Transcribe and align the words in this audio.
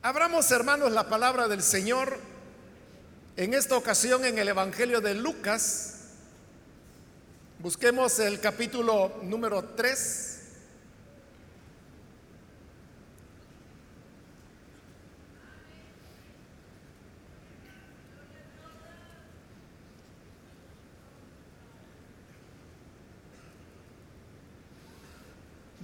Abramos, 0.00 0.48
hermanos, 0.52 0.92
la 0.92 1.08
palabra 1.08 1.48
del 1.48 1.60
Señor 1.60 2.20
en 3.36 3.52
esta 3.52 3.76
ocasión 3.76 4.24
en 4.24 4.38
el 4.38 4.46
Evangelio 4.46 5.00
de 5.00 5.14
Lucas. 5.14 5.94
Busquemos 7.58 8.20
el 8.20 8.38
capítulo 8.38 9.18
número 9.24 9.64
3. 9.64 10.37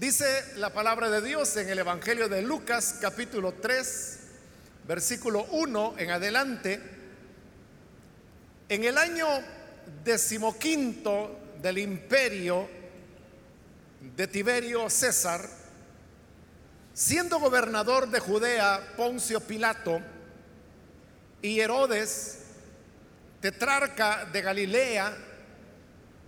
Dice 0.05 0.45
la 0.57 0.71
palabra 0.71 1.09
de 1.09 1.23
Dios 1.23 1.57
en 1.57 1.71
el 1.71 1.79
Evangelio 1.79 2.29
de 2.29 2.43
Lucas 2.43 2.97
capítulo 3.01 3.55
3, 3.55 4.19
versículo 4.87 5.45
1 5.45 5.95
en 5.97 6.11
adelante. 6.11 6.79
En 8.69 8.85
el 8.85 8.99
año 8.99 9.27
decimoquinto 10.05 11.55
del 11.63 11.79
imperio 11.79 12.69
de 14.15 14.27
Tiberio 14.27 14.91
César, 14.91 15.49
siendo 16.93 17.41
gobernador 17.41 18.07
de 18.11 18.21
Judea 18.21 18.93
Poncio 18.99 19.41
Pilato 19.41 20.03
y 21.41 21.61
Herodes, 21.61 22.41
tetrarca 23.41 24.27
de 24.27 24.43
Galilea, 24.43 25.17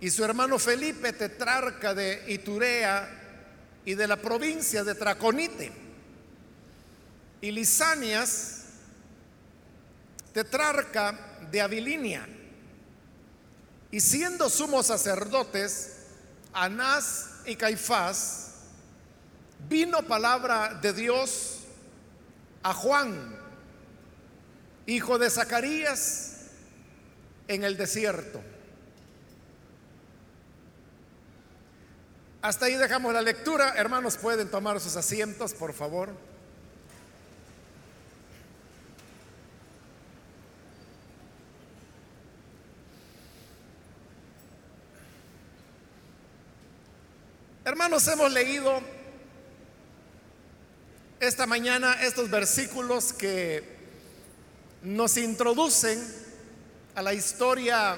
y 0.01 0.09
su 0.09 0.23
hermano 0.23 0.57
Felipe, 0.57 1.13
tetrarca 1.13 1.93
de 1.93 2.23
Iturea, 2.27 3.25
y 3.87 3.95
de 3.95 4.05
la 4.05 4.17
provincia 4.17 4.83
de 4.83 4.95
Traconite. 4.95 5.71
Y 7.39 7.51
Lisanias, 7.51 8.63
tetrarca 10.33 11.39
de 11.49 11.61
Abilinia. 11.61 12.27
Y 13.89 14.01
siendo 14.01 14.49
sumos 14.49 14.87
sacerdotes, 14.87 15.99
Anás 16.51 17.29
y 17.45 17.55
Caifás, 17.55 18.55
vino 19.69 20.01
palabra 20.01 20.77
de 20.81 20.91
Dios 20.91 21.59
a 22.63 22.73
Juan, 22.73 23.39
hijo 24.85 25.17
de 25.17 25.29
Zacarías, 25.29 26.41
en 27.47 27.63
el 27.63 27.77
desierto 27.77 28.56
Hasta 32.41 32.67
ahí 32.67 32.75
dejamos 32.75 33.13
la 33.13 33.21
lectura. 33.21 33.73
Hermanos, 33.75 34.17
pueden 34.17 34.49
tomar 34.49 34.79
sus 34.79 34.95
asientos, 34.95 35.53
por 35.53 35.73
favor. 35.73 36.09
Hermanos, 47.65 48.07
hemos 48.07 48.31
leído 48.31 48.81
esta 51.19 51.47
mañana 51.47 51.93
estos 52.03 52.29
versículos 52.29 53.11
que 53.11 53.77
nos 54.83 55.17
introducen 55.17 56.01
a 56.95 57.01
la 57.01 57.13
historia 57.13 57.97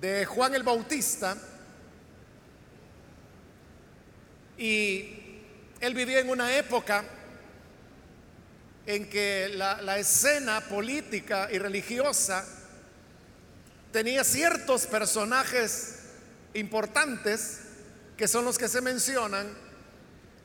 de 0.00 0.24
Juan 0.24 0.54
el 0.54 0.62
Bautista 0.62 1.36
y 4.56 5.24
él 5.80 5.94
vivía 5.94 6.20
en 6.20 6.30
una 6.30 6.56
época 6.56 7.04
en 8.86 9.08
que 9.08 9.50
la, 9.54 9.98
escena 9.98 10.60
política 10.60 11.48
y 11.50 11.58
religiosa 11.58 12.46
tenía 13.92 14.24
ciertos 14.24 14.86
personajes 14.86 16.00
importantes 16.54 17.60
que 18.16 18.28
son 18.28 18.44
los 18.44 18.58
que 18.58 18.68
se 18.68 18.80
mencionan 18.80 19.48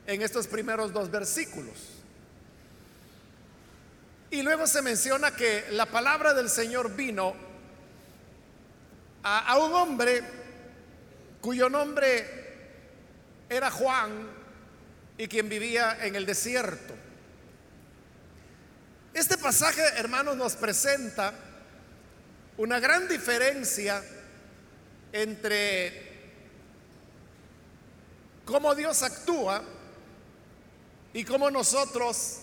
en 0.06 0.22
estos 0.22 0.46
primeros 0.46 0.92
dos 0.92 1.10
versículos. 1.10 1.76
Y 4.30 4.42
luego 4.42 4.66
se 4.66 4.82
menciona 4.82 5.32
que 5.32 5.66
la 5.70 5.86
palabra 5.86 6.34
del 6.34 6.48
Señor 6.48 6.94
vino 6.94 7.34
a 9.22 9.58
un 9.58 9.74
hombre 9.74 10.22
cuyo 11.40 11.68
nombre 11.68 12.49
era 13.50 13.68
Juan 13.68 14.30
y 15.18 15.26
quien 15.26 15.48
vivía 15.48 15.98
en 16.06 16.14
el 16.14 16.24
desierto. 16.24 16.94
Este 19.12 19.36
pasaje, 19.36 19.82
hermanos, 19.96 20.36
nos 20.36 20.54
presenta 20.54 21.34
una 22.56 22.78
gran 22.78 23.08
diferencia 23.08 24.02
entre 25.12 26.10
cómo 28.44 28.72
Dios 28.76 29.02
actúa 29.02 29.62
y 31.12 31.24
cómo 31.24 31.50
nosotros 31.50 32.38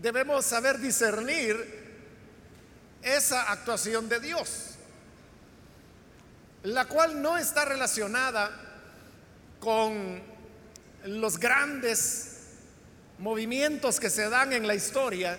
debemos 0.00 0.44
saber 0.44 0.78
discernir 0.78 1.82
esa 3.02 3.50
actuación 3.50 4.08
de 4.08 4.20
Dios, 4.20 4.76
la 6.62 6.84
cual 6.86 7.20
no 7.20 7.36
está 7.36 7.64
relacionada 7.64 8.63
con 9.64 10.22
los 11.06 11.38
grandes 11.38 12.32
movimientos 13.18 13.98
que 13.98 14.10
se 14.10 14.28
dan 14.28 14.52
en 14.52 14.66
la 14.66 14.74
historia, 14.74 15.38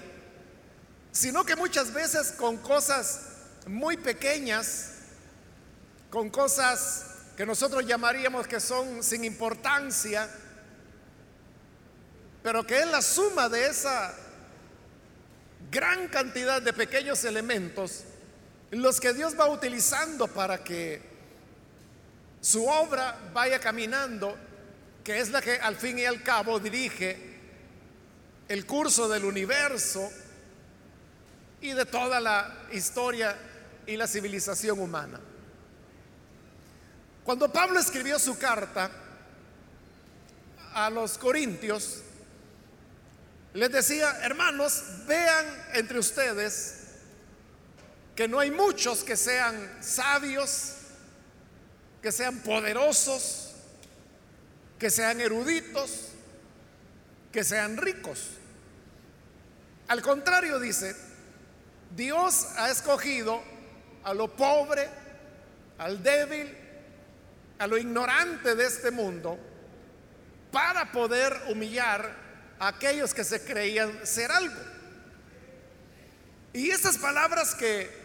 sino 1.12 1.46
que 1.46 1.56
muchas 1.56 1.94
veces 1.94 2.32
con 2.32 2.58
cosas 2.58 3.22
muy 3.68 3.98
pequeñas, 3.98 4.94
con 6.10 6.32
cosas 6.32 7.06
que 7.38 7.46
nosotros 7.46 7.86
llamaríamos 7.86 8.48
que 8.48 8.60
son 8.60 9.04
sin 9.04 9.24
importancia, 9.24 10.28
pero 12.42 12.66
que 12.66 12.80
es 12.80 12.88
la 12.88 13.04
suma 13.04 13.48
de 13.48 13.68
esa 13.68 14.12
gran 15.70 16.08
cantidad 16.08 16.64
de 16.64 16.74
pequeños 16.74 17.24
elementos 17.26 18.06
los 18.72 19.00
que 19.00 19.14
Dios 19.14 19.40
va 19.40 19.48
utilizando 19.48 20.28
para 20.28 20.64
que 20.64 21.15
su 22.46 22.64
obra 22.68 23.18
vaya 23.34 23.60
caminando, 23.60 24.38
que 25.04 25.20
es 25.20 25.32
la 25.32 25.42
que 25.42 25.58
al 25.58 25.76
fin 25.78 25.98
y 25.98 26.06
al 26.06 26.22
cabo 26.22 26.60
dirige 26.60 27.18
el 28.48 28.68
curso 28.68 29.10
del 29.10 29.26
universo 29.26 30.08
y 31.60 31.74
de 31.74 31.86
toda 31.88 32.20
la 32.20 32.68
historia 32.72 33.36
y 33.88 33.98
la 33.98 34.06
civilización 34.06 34.80
humana. 34.80 35.20
Cuando 37.24 37.52
Pablo 37.52 37.80
escribió 37.80 38.20
su 38.20 38.38
carta 38.38 38.92
a 40.76 40.92
los 40.92 41.18
corintios, 41.18 42.04
les 43.56 43.72
decía, 43.72 44.20
hermanos, 44.22 44.84
vean 45.08 45.48
entre 45.74 45.98
ustedes 45.98 46.76
que 48.16 48.28
no 48.28 48.40
hay 48.40 48.52
muchos 48.52 49.04
que 49.04 49.18
sean 49.18 49.80
sabios, 49.82 50.75
que 52.06 52.12
sean 52.12 52.38
poderosos, 52.42 53.56
que 54.78 54.92
sean 54.92 55.20
eruditos, 55.20 56.10
que 57.32 57.44
sean 57.44 57.78
ricos. 57.78 58.30
Al 59.88 60.04
contrario, 60.04 60.60
dice, 60.60 60.96
Dios 61.96 62.50
ha 62.58 62.70
escogido 62.70 63.42
a 64.04 64.14
lo 64.14 64.36
pobre, 64.36 64.88
al 65.80 66.04
débil, 66.04 66.56
a 67.58 67.66
lo 67.66 67.76
ignorante 67.76 68.54
de 68.54 68.68
este 68.68 68.92
mundo, 68.92 69.40
para 70.52 70.92
poder 70.92 71.36
humillar 71.50 72.16
a 72.60 72.68
aquellos 72.68 73.16
que 73.16 73.24
se 73.24 73.44
creían 73.44 74.06
ser 74.06 74.32
algo. 74.32 74.62
Y 76.54 76.70
esas 76.70 77.00
palabras 77.00 77.56
que 77.56 78.05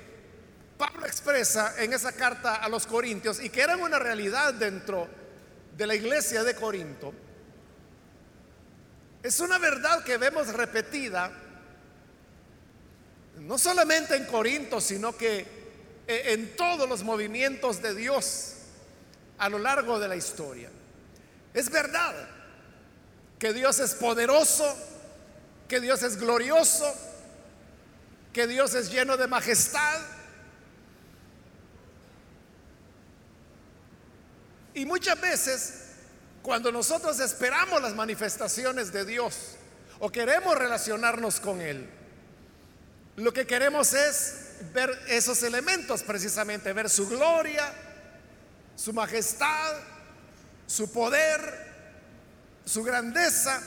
Pablo 0.80 1.04
expresa 1.04 1.74
en 1.76 1.92
esa 1.92 2.12
carta 2.12 2.54
a 2.54 2.68
los 2.70 2.86
Corintios 2.86 3.38
y 3.38 3.50
que 3.50 3.60
eran 3.60 3.82
una 3.82 3.98
realidad 3.98 4.54
dentro 4.54 5.06
de 5.76 5.86
la 5.86 5.94
iglesia 5.94 6.42
de 6.42 6.54
Corinto, 6.54 7.12
es 9.22 9.40
una 9.40 9.58
verdad 9.58 10.02
que 10.02 10.16
vemos 10.16 10.48
repetida 10.54 11.30
no 13.40 13.58
solamente 13.58 14.16
en 14.16 14.24
Corinto, 14.24 14.80
sino 14.80 15.14
que 15.14 15.40
eh, 16.06 16.22
en 16.32 16.56
todos 16.56 16.88
los 16.88 17.02
movimientos 17.02 17.82
de 17.82 17.94
Dios 17.94 18.54
a 19.36 19.50
lo 19.50 19.58
largo 19.58 19.98
de 19.98 20.08
la 20.08 20.16
historia. 20.16 20.70
Es 21.52 21.68
verdad 21.68 22.14
que 23.38 23.52
Dios 23.52 23.80
es 23.80 23.92
poderoso, 23.92 24.74
que 25.68 25.78
Dios 25.78 26.02
es 26.02 26.16
glorioso, 26.16 26.90
que 28.32 28.46
Dios 28.46 28.74
es 28.74 28.90
lleno 28.90 29.18
de 29.18 29.26
majestad, 29.26 30.00
Y 34.80 34.86
muchas 34.86 35.20
veces, 35.20 35.74
cuando 36.40 36.72
nosotros 36.72 37.20
esperamos 37.20 37.82
las 37.82 37.94
manifestaciones 37.94 38.90
de 38.90 39.04
Dios, 39.04 39.56
o 39.98 40.10
queremos 40.10 40.56
relacionarnos 40.56 41.38
con 41.38 41.60
Él, 41.60 41.86
lo 43.16 43.30
que 43.30 43.46
queremos 43.46 43.92
es 43.92 44.36
ver 44.72 44.98
esos 45.08 45.42
elementos 45.42 46.02
precisamente, 46.02 46.72
ver 46.72 46.88
su 46.88 47.06
gloria, 47.06 47.70
su 48.74 48.94
majestad, 48.94 49.76
su 50.66 50.90
poder, 50.90 51.40
su 52.64 52.82
grandeza. 52.82 53.60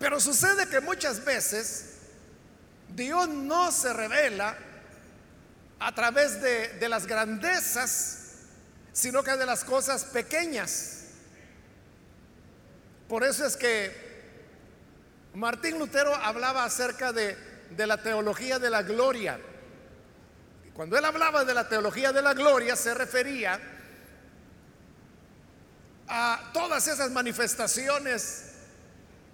Pero 0.00 0.18
sucede 0.18 0.68
que 0.68 0.80
muchas 0.80 1.24
veces 1.24 1.98
Dios 2.88 3.28
no 3.28 3.70
se 3.70 3.92
revela 3.92 4.58
a 5.78 5.94
través 5.94 6.42
de, 6.42 6.70
de, 6.80 6.88
las 6.88 7.06
grandezas, 7.06 8.23
sino 8.94 9.24
que 9.24 9.36
de 9.36 9.44
las 9.44 9.64
cosas 9.64 10.04
pequeñas. 10.04 11.08
Por 13.08 13.24
eso 13.24 13.44
es 13.44 13.56
que 13.56 13.92
Martín 15.34 15.80
Lutero 15.80 16.14
hablaba 16.14 16.64
acerca 16.64 17.12
de, 17.12 17.36
de 17.70 17.86
la 17.88 18.00
teología 18.00 18.60
de 18.60 18.70
la 18.70 18.82
gloria. 18.82 19.38
Cuando 20.72 20.96
él 20.96 21.04
hablaba 21.04 21.44
de 21.44 21.54
la 21.54 21.68
teología 21.68 22.12
de 22.12 22.22
la 22.22 22.34
gloria, 22.34 22.76
se 22.76 22.94
refería 22.94 23.60
a 26.06 26.50
todas 26.52 26.86
esas 26.86 27.10
manifestaciones 27.10 28.52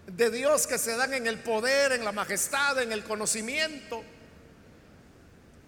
de 0.06 0.30
Dios 0.30 0.66
que 0.66 0.78
se 0.78 0.96
dan 0.96 1.12
en 1.12 1.26
el 1.26 1.38
poder, 1.38 1.92
en 1.92 2.04
la 2.04 2.12
majestad, 2.12 2.80
en 2.80 2.92
el 2.92 3.04
conocimiento, 3.04 4.02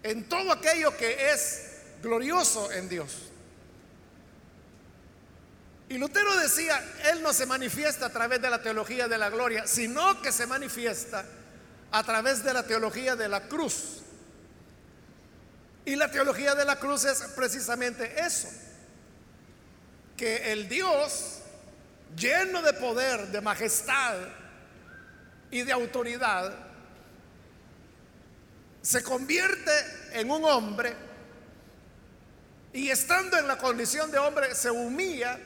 en 0.01 0.27
todo 0.27 0.51
aquello 0.51 0.97
que 0.97 1.31
es 1.31 1.81
glorioso 2.01 2.71
en 2.71 2.89
Dios. 2.89 3.32
Y 5.89 5.97
Lutero 5.97 6.35
decía, 6.37 6.81
Él 7.11 7.21
no 7.21 7.33
se 7.33 7.45
manifiesta 7.45 8.07
a 8.07 8.09
través 8.09 8.41
de 8.41 8.49
la 8.49 8.61
teología 8.61 9.07
de 9.07 9.17
la 9.17 9.29
gloria, 9.29 9.67
sino 9.67 10.21
que 10.21 10.31
se 10.31 10.47
manifiesta 10.47 11.25
a 11.91 12.03
través 12.03 12.43
de 12.43 12.53
la 12.53 12.63
teología 12.63 13.15
de 13.15 13.27
la 13.27 13.47
cruz. 13.47 14.01
Y 15.85 15.95
la 15.95 16.09
teología 16.09 16.55
de 16.55 16.65
la 16.65 16.77
cruz 16.77 17.05
es 17.05 17.21
precisamente 17.35 18.19
eso, 18.19 18.47
que 20.15 20.51
el 20.51 20.69
Dios 20.69 21.39
lleno 22.15 22.61
de 22.61 22.73
poder, 22.73 23.27
de 23.27 23.41
majestad 23.41 24.15
y 25.51 25.61
de 25.63 25.71
autoridad, 25.71 26.53
se 28.81 29.03
convierte 29.03 29.71
en 30.13 30.31
un 30.31 30.43
hombre 30.45 30.95
y 32.73 32.89
estando 32.89 33.37
en 33.37 33.47
la 33.47 33.57
condición 33.57 34.11
de 34.11 34.17
hombre 34.17 34.55
se 34.55 34.71
humilla 34.71 35.39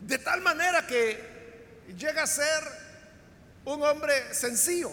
de 0.00 0.18
tal 0.18 0.40
manera 0.40 0.86
que 0.86 1.38
llega 1.96 2.22
a 2.22 2.26
ser 2.26 2.62
un 3.64 3.82
hombre 3.82 4.34
sencillo. 4.34 4.90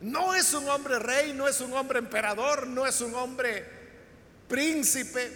No 0.00 0.34
es 0.34 0.52
un 0.54 0.68
hombre 0.68 0.98
rey, 0.98 1.32
no 1.34 1.46
es 1.46 1.60
un 1.60 1.72
hombre 1.74 1.98
emperador, 1.98 2.66
no 2.66 2.86
es 2.86 3.00
un 3.00 3.14
hombre 3.14 3.64
príncipe, 4.48 5.30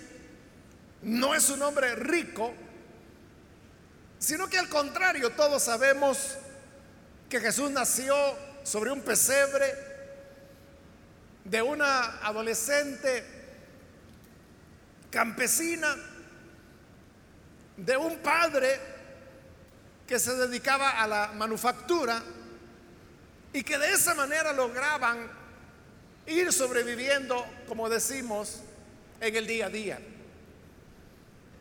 no 1.02 1.34
es 1.34 1.50
un 1.50 1.62
hombre 1.62 1.94
rico, 1.96 2.52
sino 4.19 4.48
que 4.48 4.58
al 4.58 4.69
contrario, 4.70 5.31
todos 5.32 5.62
sabemos 5.62 6.36
que 7.28 7.40
Jesús 7.40 7.70
nació 7.70 8.16
sobre 8.62 8.90
un 8.90 9.02
pesebre 9.02 9.75
de 11.44 11.60
una 11.60 12.19
adolescente 12.26 13.22
campesina, 15.10 15.94
de 17.76 17.97
un 17.97 18.19
padre 18.19 18.79
que 20.06 20.19
se 20.19 20.35
dedicaba 20.35 21.03
a 21.03 21.06
la 21.06 21.32
manufactura 21.35 22.23
y 23.53 23.62
que 23.62 23.79
de 23.79 23.93
esa 23.93 24.15
manera 24.15 24.53
lograban 24.53 25.31
ir 26.26 26.53
sobreviviendo, 26.53 27.44
como 27.67 27.88
decimos, 27.88 28.61
en 29.21 29.37
el 29.37 29.47
día 29.47 29.67
a 29.67 29.71
día. 29.71 29.99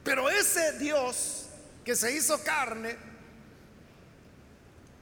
Pero 0.03 0.29
ese 0.29 0.77
Dios 0.79 1.45
que 1.85 1.95
se 1.95 2.11
hizo 2.11 2.43
carne 2.43 2.95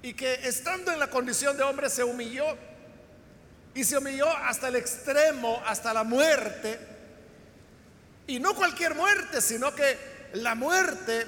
y 0.04 0.14
que 0.14 0.34
estando 0.48 0.92
en 0.92 1.00
la 1.00 1.10
condición 1.10 1.58
de 1.58 1.64
hombre 1.64 1.90
se 1.90 2.04
humilló 2.04 2.46
y 3.74 3.84
se 3.84 3.98
humilló 3.98 4.30
hasta 4.30 4.68
el 4.68 4.76
extremo, 4.76 5.62
hasta 5.66 5.94
la 5.94 6.04
muerte, 6.04 6.80
y 8.28 8.40
no 8.40 8.54
cualquier 8.54 8.96
muerte, 8.96 9.42
sino 9.42 9.74
que 9.74 10.11
la 10.34 10.56
muerte 10.56 11.26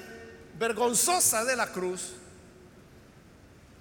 vergonzosa 0.57 1.43
de 1.45 1.55
la 1.55 1.67
cruz, 1.67 2.13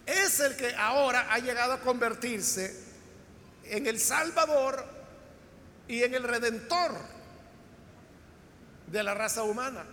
es 0.07 0.41
el 0.41 0.57
que 0.57 0.75
ahora 0.75 1.33
ha 1.33 1.39
llegado 1.39 1.75
a 1.75 1.81
convertirse 1.81 2.77
en 3.65 3.87
el 3.87 4.01
Salvador 4.01 4.85
y 5.87 6.03
en 6.03 6.15
el 6.15 6.25
Redentor 6.25 6.93
de 8.87 9.03
la 9.03 9.15
raza 9.15 9.43
humana. 9.43 9.85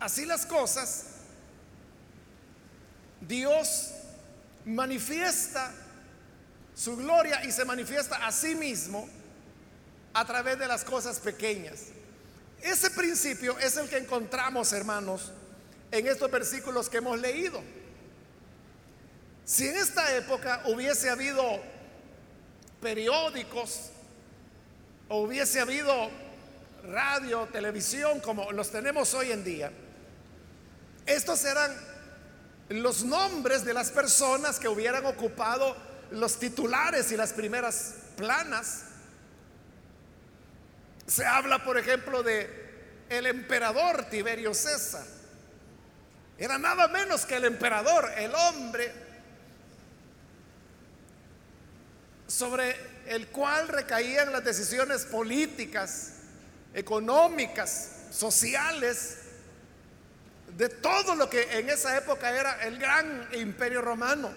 Así 0.00 0.24
las 0.24 0.46
cosas, 0.46 1.06
Dios 3.20 3.92
manifiesta 4.64 5.72
su 6.74 6.96
gloria 6.96 7.44
y 7.44 7.52
se 7.52 7.64
manifiesta 7.64 8.26
a 8.26 8.32
sí 8.32 8.54
mismo 8.54 9.08
a 10.14 10.24
través 10.24 10.58
de 10.58 10.66
las 10.66 10.84
cosas 10.84 11.20
pequeñas. 11.20 11.86
Ese 12.62 12.90
principio 12.90 13.58
es 13.58 13.76
el 13.76 13.88
que 13.88 13.98
encontramos, 13.98 14.72
hermanos, 14.72 15.32
en 15.90 16.06
estos 16.06 16.30
versículos 16.30 16.88
que 16.88 16.98
hemos 16.98 17.18
leído. 17.18 17.62
Si 19.44 19.66
en 19.66 19.76
esta 19.76 20.14
época 20.16 20.62
hubiese 20.66 21.10
habido 21.10 21.42
periódicos 22.80 23.90
o 25.08 25.22
hubiese 25.22 25.60
habido 25.60 26.10
radio, 26.84 27.48
televisión 27.52 28.20
como 28.20 28.52
los 28.52 28.70
tenemos 28.70 29.12
hoy 29.14 29.32
en 29.32 29.42
día, 29.42 29.72
estos 31.06 31.44
eran 31.44 31.74
los 32.68 33.02
nombres 33.04 33.64
de 33.64 33.74
las 33.74 33.90
personas 33.90 34.60
que 34.60 34.68
hubieran 34.68 35.04
ocupado 35.06 35.76
los 36.12 36.38
titulares 36.38 37.10
y 37.10 37.16
las 37.16 37.32
primeras 37.32 37.94
planas. 38.16 38.82
Se 41.10 41.26
habla, 41.26 41.64
por 41.64 41.76
ejemplo, 41.76 42.22
de 42.22 42.48
el 43.08 43.26
emperador 43.26 44.04
Tiberio 44.08 44.54
César 44.54 45.04
era 46.38 46.56
nada 46.56 46.86
menos 46.86 47.26
que 47.26 47.34
el 47.34 47.44
emperador, 47.46 48.08
el 48.16 48.32
hombre 48.32 48.92
sobre 52.28 52.76
el 53.06 53.26
cual 53.26 53.66
recaían 53.66 54.30
las 54.30 54.44
decisiones 54.44 55.04
políticas, 55.04 56.12
económicas, 56.72 57.90
sociales, 58.12 59.18
de 60.56 60.68
todo 60.68 61.16
lo 61.16 61.28
que 61.28 61.58
en 61.58 61.70
esa 61.70 61.98
época 61.98 62.30
era 62.30 62.62
el 62.62 62.78
gran 62.78 63.28
imperio 63.32 63.82
romano. 63.82 64.30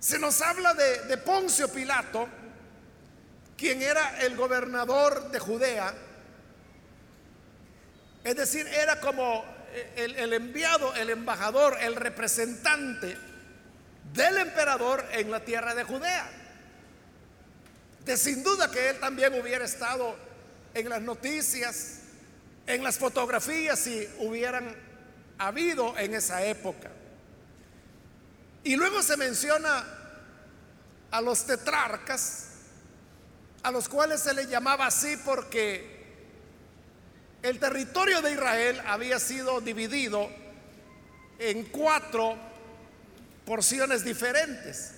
Se 0.00 0.18
nos 0.18 0.40
habla 0.40 0.72
de, 0.72 1.02
de 1.02 1.18
Poncio 1.18 1.68
Pilato, 1.68 2.26
quien 3.62 3.80
era 3.80 4.20
el 4.22 4.34
gobernador 4.34 5.30
de 5.30 5.38
Judea, 5.38 5.94
es 8.24 8.34
decir, 8.34 8.66
era 8.66 8.98
como 8.98 9.44
el, 9.94 10.32
enviado, 10.32 10.92
el 10.96 11.10
embajador, 11.10 11.78
el 11.80 11.94
representante 11.94 13.16
del 14.12 14.38
emperador 14.38 15.06
en 15.12 15.30
la 15.30 15.44
tierra 15.44 15.76
de 15.76 15.84
Judea. 15.84 16.28
De 18.04 18.16
sin 18.16 18.42
duda 18.42 18.68
que 18.68 18.90
él 18.90 18.98
también 18.98 19.40
hubiera 19.40 19.64
estado 19.64 20.16
en 20.74 20.88
las 20.88 21.00
noticias, 21.00 22.00
en 22.66 22.82
las 22.82 22.98
fotografías 22.98 23.78
si 23.78 24.08
hubieran 24.18 24.74
habido 25.38 25.96
en 25.98 26.14
esa 26.14 26.44
época. 26.44 26.90
Y 28.64 28.74
luego 28.74 29.04
se 29.04 29.16
menciona 29.16 29.84
a 31.12 31.20
los 31.20 31.46
tetrarcas, 31.46 32.48
a 33.62 33.70
los 33.70 33.88
cuales 33.88 34.20
se 34.20 34.34
les 34.34 34.48
llamaba 34.48 34.86
así 34.86 35.16
porque 35.24 36.02
el 37.42 37.58
territorio 37.58 38.20
de 38.22 38.32
Israel 38.32 38.80
había 38.86 39.18
sido 39.18 39.60
dividido 39.60 40.28
en 41.38 41.64
cuatro 41.64 42.36
porciones 43.44 44.04
diferentes, 44.04 44.92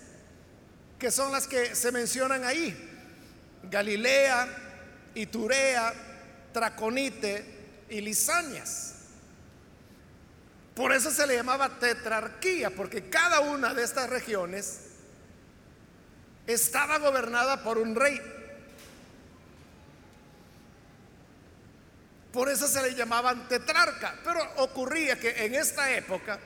que 0.98 1.10
son 1.10 1.32
las 1.32 1.46
que 1.46 1.74
se 1.74 1.90
mencionan 1.90 2.44
ahí. 2.44 2.90
Galilea, 3.70 4.46
Iturea, 5.14 5.92
Traconite 6.52 7.84
y 7.88 8.00
Lisanias. 8.00 8.94
Por 10.74 10.92
eso 10.92 11.10
se 11.10 11.26
le 11.26 11.36
llamaba 11.36 11.78
tetrarquía, 11.78 12.70
porque 12.70 13.08
cada 13.08 13.40
una 13.40 13.72
de 13.74 13.84
estas 13.84 14.10
regiones 14.10 14.80
estaba 16.46 16.98
gobernada 16.98 17.62
por 17.62 17.78
un 17.78 17.94
rey. 17.94 18.20
Por 22.34 22.48
eso 22.48 22.66
se 22.66 22.82
le 22.82 22.96
llamaban 22.96 23.46
tetrarca. 23.46 24.18
Pero 24.24 24.40
ocurría 24.56 25.18
que 25.20 25.46
en 25.46 25.54
esta 25.54 25.94
época, 25.94 26.36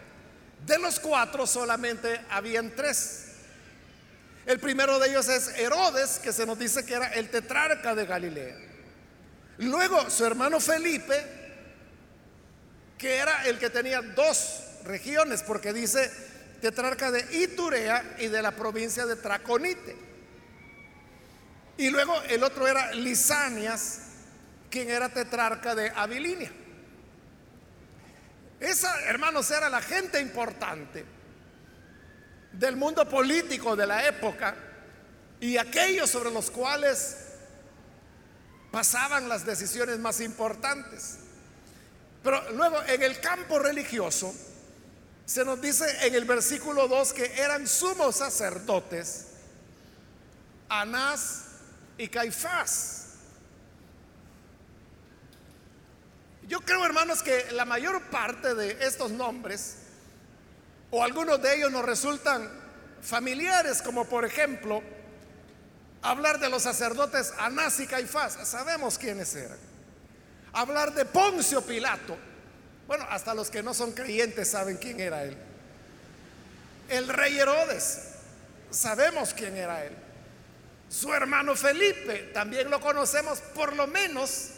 de 0.66 0.78
los 0.78 1.00
cuatro 1.00 1.46
solamente 1.46 2.20
habían 2.28 2.76
tres. 2.76 3.24
El 4.44 4.60
primero 4.60 4.98
de 4.98 5.08
ellos 5.08 5.30
es 5.30 5.48
Herodes, 5.56 6.18
que 6.18 6.34
se 6.34 6.44
nos 6.44 6.58
dice 6.58 6.84
que 6.84 6.92
era 6.92 7.08
el 7.14 7.30
tetrarca 7.30 7.94
de 7.94 8.04
Galilea. 8.04 8.56
Luego 9.56 10.10
su 10.10 10.26
hermano 10.26 10.60
Felipe, 10.60 11.24
que 12.98 13.16
era 13.16 13.46
el 13.46 13.58
que 13.58 13.70
tenía 13.70 14.02
dos 14.02 14.64
regiones, 14.84 15.42
porque 15.42 15.72
dice 15.72 16.10
tetrarca 16.60 17.10
de 17.10 17.24
Iturea 17.44 18.16
y 18.18 18.26
de 18.26 18.42
la 18.42 18.50
provincia 18.50 19.06
de 19.06 19.16
Traconite. 19.16 19.96
Y 21.78 21.88
luego 21.88 22.20
el 22.24 22.44
otro 22.44 22.68
era 22.68 22.92
Lisanias, 22.92 24.07
quien 24.70 24.90
era 24.90 25.08
tetrarca 25.08 25.74
de 25.74 25.90
Abilinia. 25.90 26.50
Esa, 28.60 29.00
hermanos, 29.02 29.50
era 29.50 29.68
la 29.68 29.80
gente 29.80 30.20
importante 30.20 31.04
del 32.52 32.76
mundo 32.76 33.08
político 33.08 33.76
de 33.76 33.86
la 33.86 34.06
época 34.06 34.54
y 35.40 35.56
aquellos 35.56 36.10
sobre 36.10 36.30
los 36.30 36.50
cuales 36.50 37.16
pasaban 38.72 39.28
las 39.28 39.46
decisiones 39.46 39.98
más 39.98 40.20
importantes. 40.20 41.18
Pero 42.22 42.50
luego 42.52 42.82
en 42.82 43.02
el 43.02 43.20
campo 43.20 43.58
religioso 43.58 44.34
se 45.24 45.44
nos 45.44 45.60
dice 45.60 45.84
en 46.06 46.14
el 46.14 46.24
versículo 46.24 46.88
2 46.88 47.12
que 47.12 47.40
eran 47.40 47.66
sumos 47.66 48.16
sacerdotes 48.16 49.26
Anás 50.68 51.44
y 51.96 52.08
Caifás. 52.08 53.07
Yo 56.48 56.62
creo, 56.62 56.82
hermanos, 56.84 57.22
que 57.22 57.52
la 57.52 57.66
mayor 57.66 58.02
parte 58.04 58.54
de 58.54 58.78
estos 58.80 59.10
nombres, 59.10 59.76
o 60.90 61.04
algunos 61.04 61.42
de 61.42 61.56
ellos 61.56 61.70
nos 61.70 61.84
resultan 61.84 62.50
familiares, 63.02 63.82
como 63.82 64.06
por 64.06 64.24
ejemplo, 64.24 64.82
hablar 66.00 66.40
de 66.40 66.48
los 66.48 66.62
sacerdotes 66.62 67.34
Anás 67.38 67.78
y 67.80 67.86
Caifás, 67.86 68.38
sabemos 68.48 68.96
quiénes 68.96 69.34
eran. 69.34 69.58
Hablar 70.54 70.94
de 70.94 71.04
Poncio 71.04 71.60
Pilato, 71.60 72.16
bueno, 72.86 73.04
hasta 73.10 73.34
los 73.34 73.50
que 73.50 73.62
no 73.62 73.74
son 73.74 73.92
creyentes 73.92 74.50
saben 74.50 74.78
quién 74.78 75.00
era 75.00 75.24
él. 75.24 75.36
El 76.88 77.08
rey 77.08 77.38
Herodes, 77.38 78.14
sabemos 78.70 79.34
quién 79.34 79.54
era 79.54 79.84
él. 79.84 79.92
Su 80.88 81.12
hermano 81.12 81.54
Felipe, 81.54 82.30
también 82.32 82.70
lo 82.70 82.80
conocemos 82.80 83.40
por 83.54 83.76
lo 83.76 83.86
menos 83.86 84.52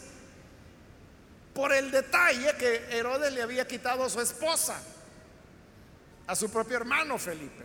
por 1.61 1.71
el 1.73 1.91
detalle 1.91 2.55
que 2.55 2.87
Herodes 2.89 3.31
le 3.31 3.43
había 3.43 3.67
quitado 3.67 4.03
a 4.03 4.09
su 4.09 4.19
esposa, 4.19 4.81
a 6.25 6.35
su 6.35 6.49
propio 6.49 6.77
hermano 6.77 7.19
Felipe. 7.19 7.63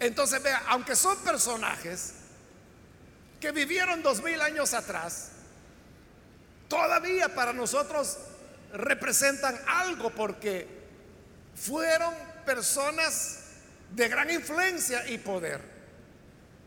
Entonces, 0.00 0.42
vea, 0.42 0.64
aunque 0.66 0.96
son 0.96 1.16
personajes 1.18 2.14
que 3.38 3.52
vivieron 3.52 4.02
dos 4.02 4.20
mil 4.24 4.40
años 4.40 4.74
atrás, 4.74 5.30
todavía 6.66 7.32
para 7.32 7.52
nosotros 7.52 8.18
representan 8.72 9.56
algo 9.68 10.10
porque 10.10 10.66
fueron 11.54 12.12
personas 12.44 13.38
de 13.92 14.08
gran 14.08 14.28
influencia 14.32 15.08
y 15.08 15.18
poder. 15.18 15.60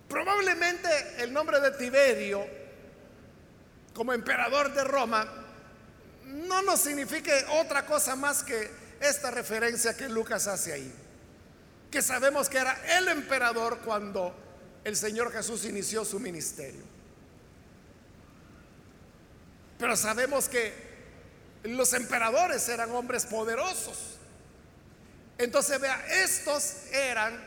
Probablemente 0.07 0.87
el 1.17 1.33
nombre 1.33 1.59
de 1.59 1.71
Tiberio 1.71 2.62
como 3.93 4.13
emperador 4.13 4.73
de 4.73 4.83
Roma 4.83 5.27
no 6.25 6.61
nos 6.63 6.79
signifique 6.79 7.31
otra 7.59 7.85
cosa 7.85 8.15
más 8.15 8.43
que 8.43 8.69
esta 8.99 9.31
referencia 9.31 9.95
que 9.95 10.09
Lucas 10.09 10.47
hace 10.47 10.73
ahí. 10.73 10.93
Que 11.91 12.01
sabemos 12.01 12.49
que 12.49 12.57
era 12.57 12.97
el 12.97 13.07
emperador 13.07 13.79
cuando 13.79 14.35
el 14.83 14.95
Señor 14.95 15.31
Jesús 15.31 15.65
inició 15.65 16.03
su 16.03 16.19
ministerio. 16.19 16.81
Pero 19.77 19.95
sabemos 19.95 20.49
que 20.49 20.73
los 21.63 21.93
emperadores 21.93 22.67
eran 22.69 22.91
hombres 22.91 23.25
poderosos. 23.25 24.17
Entonces, 25.37 25.79
vea, 25.79 26.05
estos 26.23 26.85
eran 26.91 27.39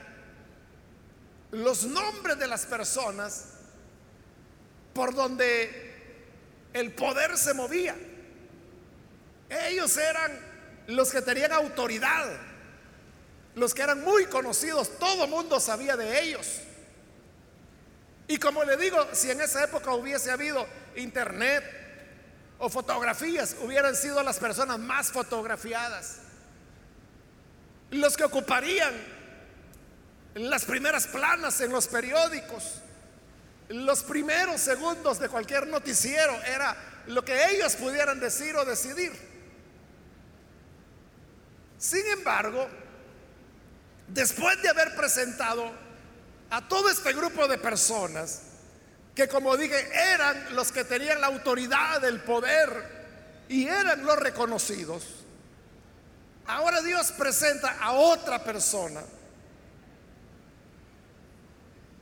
los 1.50 1.84
nombres 1.84 2.38
de 2.38 2.46
las 2.46 2.66
personas 2.66 3.44
por 4.92 5.14
donde 5.14 5.85
el 6.76 6.92
poder 6.92 7.38
se 7.38 7.54
movía. 7.54 7.96
Ellos 9.48 9.96
eran 9.96 10.38
los 10.88 11.10
que 11.10 11.22
tenían 11.22 11.52
autoridad, 11.52 12.28
los 13.54 13.72
que 13.72 13.82
eran 13.82 14.02
muy 14.02 14.26
conocidos, 14.26 14.98
todo 14.98 15.26
mundo 15.26 15.58
sabía 15.58 15.96
de 15.96 16.20
ellos. 16.20 16.60
Y 18.28 18.36
como 18.36 18.62
le 18.64 18.76
digo, 18.76 19.08
si 19.12 19.30
en 19.30 19.40
esa 19.40 19.64
época 19.64 19.92
hubiese 19.94 20.30
habido 20.30 20.66
internet 20.96 21.64
o 22.58 22.68
fotografías, 22.68 23.56
hubieran 23.62 23.96
sido 23.96 24.22
las 24.22 24.38
personas 24.38 24.78
más 24.78 25.10
fotografiadas, 25.10 26.18
los 27.90 28.16
que 28.16 28.24
ocuparían 28.24 28.92
las 30.34 30.66
primeras 30.66 31.06
planas 31.06 31.58
en 31.62 31.72
los 31.72 31.86
periódicos, 31.86 32.82
los 33.68 34.02
primeros 34.02 34.60
segundos 34.60 35.18
de 35.18 35.28
cualquier 35.28 35.66
noticiero 35.66 36.32
era 36.44 36.76
lo 37.06 37.24
que 37.24 37.50
ellos 37.50 37.74
pudieran 37.76 38.20
decir 38.20 38.56
o 38.56 38.64
decidir. 38.64 39.12
Sin 41.78 42.06
embargo, 42.06 42.68
después 44.08 44.60
de 44.62 44.68
haber 44.68 44.94
presentado 44.94 45.70
a 46.50 46.68
todo 46.68 46.88
este 46.88 47.12
grupo 47.12 47.48
de 47.48 47.58
personas, 47.58 48.42
que 49.14 49.28
como 49.28 49.56
dije, 49.56 49.88
eran 50.12 50.54
los 50.54 50.72
que 50.72 50.84
tenían 50.84 51.20
la 51.20 51.26
autoridad, 51.28 52.04
el 52.04 52.20
poder 52.20 53.46
y 53.48 53.66
eran 53.66 54.04
los 54.04 54.18
reconocidos, 54.18 55.04
ahora 56.46 56.82
Dios 56.82 57.12
presenta 57.12 57.78
a 57.80 57.92
otra 57.92 58.42
persona, 58.44 59.02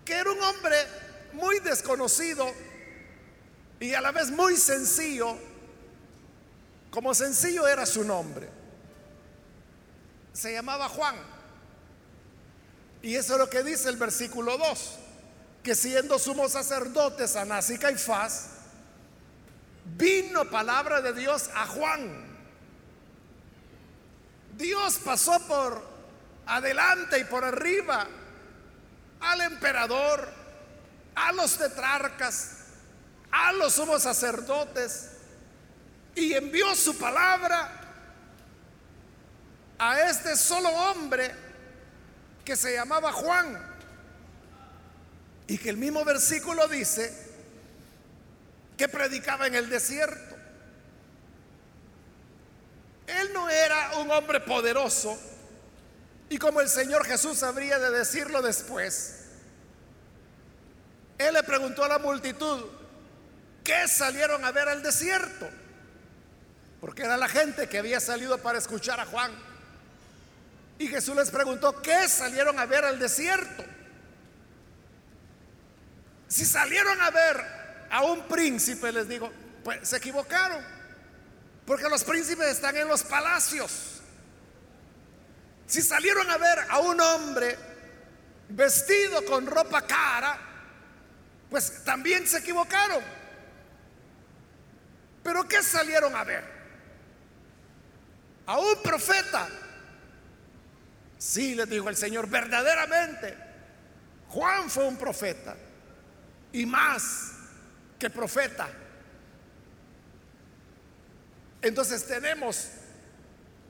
que 0.05 0.15
era 0.15 0.31
un 0.31 0.43
hombre 0.43 0.77
muy 1.35 1.59
desconocido 1.61 2.53
y 3.81 3.95
a 3.95 4.01
la 4.01 4.13
vez 4.13 4.31
muy 4.31 4.57
sencillo, 4.57 5.37
como 6.91 7.15
sencillo 7.15 7.67
era 7.67 7.85
su 7.87 8.05
nombre. 8.05 8.49
Se 10.33 10.53
llamaba 10.53 10.89
Juan. 10.89 11.17
Y 13.03 13.17
eso 13.17 13.35
es 13.35 13.39
lo 13.39 13.51
que 13.51 13.63
dice 13.63 13.91
el 13.91 13.97
versículo 13.97 14.57
2, 14.57 14.99
que 15.63 15.75
siendo 15.75 16.19
sumos 16.19 16.53
sacerdotes 16.53 17.37
Anás 17.37 17.69
y 17.71 17.79
Caifás, 17.79 18.49
vino 19.85 20.49
palabra 20.49 21.03
de 21.03 21.13
Dios 21.13 21.51
a 21.55 21.67
Juan. 21.67 22.25
Dios 24.57 24.99
pasó 25.05 25.39
por 25.47 25.83
adelante 26.47 27.19
y 27.19 27.25
por 27.25 27.45
arriba 27.45 28.07
al 29.21 29.41
emperador, 29.41 30.29
a 31.15 31.33
los 31.33 31.57
tetrarcas, 31.57 32.59
a 33.31 33.53
los 33.53 33.75
sumos 33.75 34.03
sacerdotes, 34.03 35.11
y 36.15 36.33
envió 36.35 36.75
su 36.75 36.97
palabra 36.97 37.81
a 39.79 40.01
este 40.09 40.37
solo 40.37 40.69
hombre 40.69 41.35
que 42.45 42.57
se 42.57 42.75
llamaba 42.75 43.13
Juan. 43.13 43.75
Y 45.47 45.59
que 45.59 45.71
el 45.71 45.77
mismo 45.77 46.05
versículo 46.05 46.69
dice 46.69 47.13
que 48.77 48.89
predicaba 48.89 49.47
en 49.47 49.55
el 49.57 49.69
desierto. 49.69 50.35
Él 53.07 53.33
no 53.35 53.51
era 53.51 53.99
un 53.99 54.11
hombre 54.11 54.41
poderoso 54.41 55.19
y 56.29 56.39
como 56.39 56.61
el 56.61 56.69
Señor 56.69 57.05
Jesús 57.05 57.43
habría 57.43 57.79
de 57.79 57.91
decirlo 57.91 58.41
después, 58.43 59.24
él 61.19 61.35
le 61.35 61.43
preguntó 61.43 61.85
a 61.85 61.89
la 61.89 61.99
multitud, 61.99 62.65
¿qué 63.63 63.87
salieron 63.89 64.45
a 64.45 64.53
ver 64.53 64.69
al 64.69 64.83
desierto? 64.83 65.49
Porque 66.81 67.03
era 67.03 67.17
la 67.17 67.29
gente 67.29 67.69
que 67.69 67.79
había 67.79 68.01
salido 68.01 68.39
para 68.39 68.59
escuchar 68.59 69.01
a 69.01 69.07
Juan. 69.07 69.33
Y 70.79 70.89
Jesús 70.89 71.15
les 71.15 71.31
preguntó, 71.31 71.81
¿qué 71.81 72.09
salieron 72.09 72.59
a 72.59 72.67
ver 72.67 72.85
al 72.85 72.99
desierto? 72.99 73.65
Si 76.29 76.45
salieron 76.45 77.01
a 77.01 77.11
ver 77.11 77.87
a 77.91 78.03
un 78.03 78.27
príncipe, 78.27 78.91
les 78.91 79.09
digo, 79.09 79.31
pues 79.63 79.89
se 79.89 79.99
equivocaron. 79.99 80.63
Porque 81.65 81.89
los 81.89 82.05
príncipes 82.05 82.49
están 82.49 82.77
en 82.77 82.89
los 82.89 83.03
palacios. 83.05 84.03
Si 85.67 85.81
salieron 85.81 86.29
a 86.31 86.37
ver 86.37 86.59
a 86.69 86.81
un 86.81 87.01
hombre 87.01 87.57
vestido 88.49 89.25
con 89.25 89.47
ropa 89.47 89.83
cara, 89.83 90.39
pues 91.55 91.85
también 91.85 92.27
se 92.27 92.39
equivocaron. 92.39 93.01
¿Pero 95.23 95.47
qué 95.47 95.63
salieron 95.63 96.17
a 96.17 96.25
ver? 96.25 96.43
A 98.45 98.59
un 98.59 98.83
profeta. 98.83 99.49
Sí, 101.17 101.55
les 101.55 101.69
dijo 101.69 101.89
el 101.89 101.95
Señor, 101.95 102.29
verdaderamente. 102.29 103.37
Juan 104.31 104.69
fue 104.69 104.85
un 104.85 104.97
profeta. 104.97 105.55
Y 106.51 106.67
más 106.67 107.35
que 108.01 108.11
profeta. 108.11 108.69
Entonces 111.63 112.05
tenemos 112.05 112.69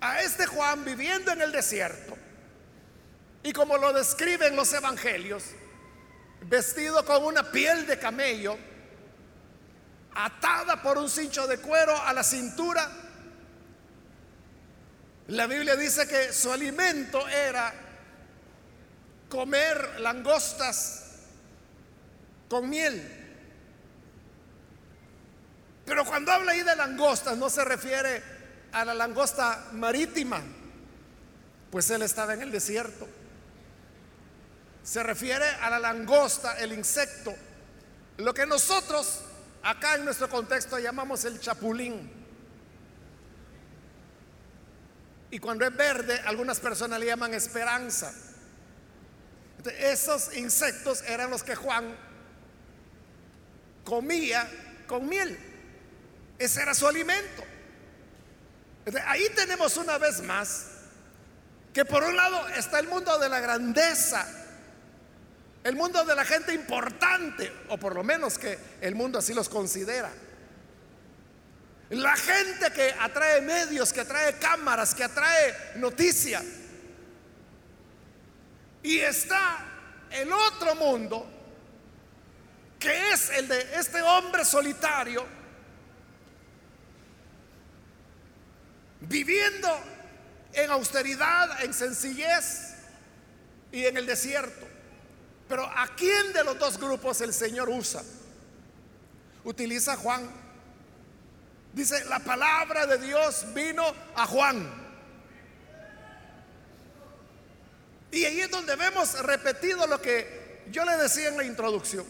a 0.00 0.22
este 0.22 0.46
Juan 0.46 0.86
viviendo 0.86 1.32
en 1.32 1.42
el 1.42 1.52
desierto. 1.52 2.16
Y 3.42 3.52
como 3.52 3.76
lo 3.76 3.92
describen 3.92 4.56
los 4.56 4.72
evangelios, 4.72 5.44
vestido 6.48 7.04
con 7.04 7.24
una 7.24 7.50
piel 7.50 7.86
de 7.86 7.98
camello, 7.98 8.56
atada 10.14 10.82
por 10.82 10.98
un 10.98 11.08
cincho 11.08 11.46
de 11.46 11.58
cuero 11.58 11.96
a 11.96 12.12
la 12.12 12.22
cintura. 12.22 12.90
La 15.28 15.46
Biblia 15.46 15.76
dice 15.76 16.06
que 16.06 16.32
su 16.32 16.52
alimento 16.52 17.26
era 17.28 17.72
comer 19.28 20.00
langostas 20.00 21.04
con 22.48 22.68
miel. 22.68 23.22
Pero 25.84 26.04
cuando 26.04 26.32
habla 26.32 26.52
ahí 26.52 26.62
de 26.62 26.76
langostas 26.76 27.36
no 27.36 27.50
se 27.50 27.64
refiere 27.64 28.22
a 28.72 28.84
la 28.84 28.94
langosta 28.94 29.68
marítima, 29.72 30.42
pues 31.70 31.90
él 31.90 32.02
estaba 32.02 32.34
en 32.34 32.42
el 32.42 32.52
desierto. 32.52 33.08
Se 34.84 35.02
refiere 35.02 35.46
a 35.46 35.70
la 35.70 35.78
langosta, 35.78 36.58
el 36.58 36.72
insecto, 36.72 37.34
lo 38.18 38.34
que 38.34 38.46
nosotros 38.46 39.22
acá 39.62 39.94
en 39.94 40.04
nuestro 40.04 40.28
contexto 40.28 40.78
llamamos 40.78 41.24
el 41.24 41.40
chapulín. 41.40 42.12
Y 45.30 45.38
cuando 45.38 45.64
es 45.64 45.74
verde, 45.74 46.20
algunas 46.26 46.60
personas 46.60 47.00
le 47.00 47.06
llaman 47.06 47.32
esperanza. 47.34 48.14
esos 49.80 50.36
insectos 50.36 51.02
eran 51.02 51.30
los 51.30 51.42
que 51.42 51.56
Juan 51.56 51.96
comía 53.84 54.46
con 54.86 55.08
miel. 55.08 55.36
Ese 56.38 56.60
era 56.60 56.74
su 56.74 56.86
alimento. 56.86 57.42
ahí 59.06 59.26
tenemos 59.34 59.78
una 59.78 59.96
vez 59.96 60.20
más 60.20 60.66
que 61.72 61.84
por 61.84 62.04
un 62.04 62.14
lado 62.14 62.48
está 62.50 62.78
el 62.78 62.86
mundo 62.86 63.18
de 63.18 63.28
la 63.28 63.40
grandeza, 63.40 64.43
el 65.64 65.76
mundo 65.76 66.04
de 66.04 66.14
la 66.14 66.24
gente 66.26 66.52
importante, 66.52 67.50
o 67.70 67.78
por 67.78 67.94
lo 67.94 68.04
menos 68.04 68.38
que 68.38 68.58
el 68.82 68.94
mundo 68.94 69.18
así 69.18 69.32
los 69.32 69.48
considera. 69.48 70.10
La 71.88 72.14
gente 72.16 72.70
que 72.72 72.94
atrae 73.00 73.40
medios, 73.40 73.92
que 73.92 74.00
atrae 74.00 74.34
cámaras, 74.34 74.94
que 74.94 75.04
atrae 75.04 75.54
noticias. 75.76 76.44
Y 78.82 78.98
está 78.98 79.64
el 80.10 80.30
otro 80.30 80.74
mundo, 80.74 81.26
que 82.78 83.12
es 83.12 83.30
el 83.30 83.48
de 83.48 83.78
este 83.78 84.02
hombre 84.02 84.44
solitario 84.44 85.26
viviendo 89.00 89.68
en 90.52 90.70
austeridad, 90.70 91.64
en 91.64 91.72
sencillez 91.72 92.74
y 93.72 93.86
en 93.86 93.96
el 93.96 94.04
desierto. 94.04 94.73
Pero 95.48 95.64
¿a 95.64 95.88
quién 95.96 96.32
de 96.32 96.44
los 96.44 96.58
dos 96.58 96.78
grupos 96.78 97.20
el 97.20 97.32
Señor 97.34 97.68
usa? 97.68 98.02
Utiliza 99.44 99.96
Juan. 99.96 100.28
Dice, 101.72 102.04
la 102.06 102.20
palabra 102.20 102.86
de 102.86 102.98
Dios 102.98 103.46
vino 103.52 103.84
a 104.14 104.26
Juan. 104.26 104.84
Y 108.10 108.24
ahí 108.24 108.40
es 108.40 108.50
donde 108.50 108.76
vemos 108.76 109.18
repetido 109.20 109.86
lo 109.86 110.00
que 110.00 110.62
yo 110.70 110.84
le 110.84 110.96
decía 110.96 111.28
en 111.28 111.36
la 111.36 111.44
introducción. 111.44 112.06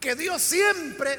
Que 0.00 0.14
Dios 0.14 0.40
siempre 0.40 1.18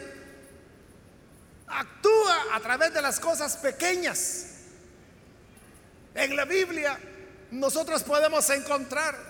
actúa 1.67 2.55
a 2.55 2.59
través 2.59 2.93
de 2.93 3.01
las 3.01 3.19
cosas 3.19 3.55
pequeñas. 3.57 4.47
En 6.15 6.35
la 6.35 6.45
Biblia 6.45 6.99
nosotros 7.51 8.03
podemos 8.03 8.49
encontrar 8.49 9.28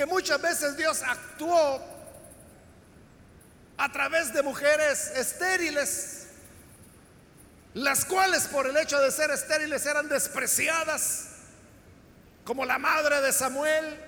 que 0.00 0.06
muchas 0.06 0.40
veces 0.40 0.78
Dios 0.78 1.02
actuó 1.02 1.78
a 3.76 3.92
través 3.92 4.32
de 4.32 4.42
mujeres 4.42 5.12
estériles, 5.14 6.26
las 7.74 8.06
cuales 8.06 8.48
por 8.48 8.66
el 8.66 8.74
hecho 8.78 8.98
de 8.98 9.10
ser 9.10 9.30
estériles 9.30 9.84
eran 9.84 10.08
despreciadas, 10.08 11.26
como 12.46 12.64
la 12.64 12.78
madre 12.78 13.20
de 13.20 13.30
Samuel, 13.30 14.00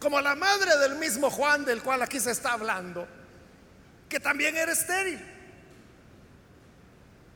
como 0.00 0.20
la 0.20 0.34
madre 0.34 0.76
del 0.78 0.96
mismo 0.96 1.30
Juan 1.30 1.64
del 1.64 1.80
cual 1.80 2.02
aquí 2.02 2.18
se 2.18 2.32
está 2.32 2.54
hablando, 2.54 3.06
que 4.08 4.18
también 4.18 4.56
era 4.56 4.72
estéril. 4.72 5.24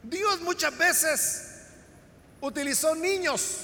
Dios 0.02 0.40
muchas 0.40 0.76
veces 0.76 1.44
utilizó 2.40 2.96
niños, 2.96 3.58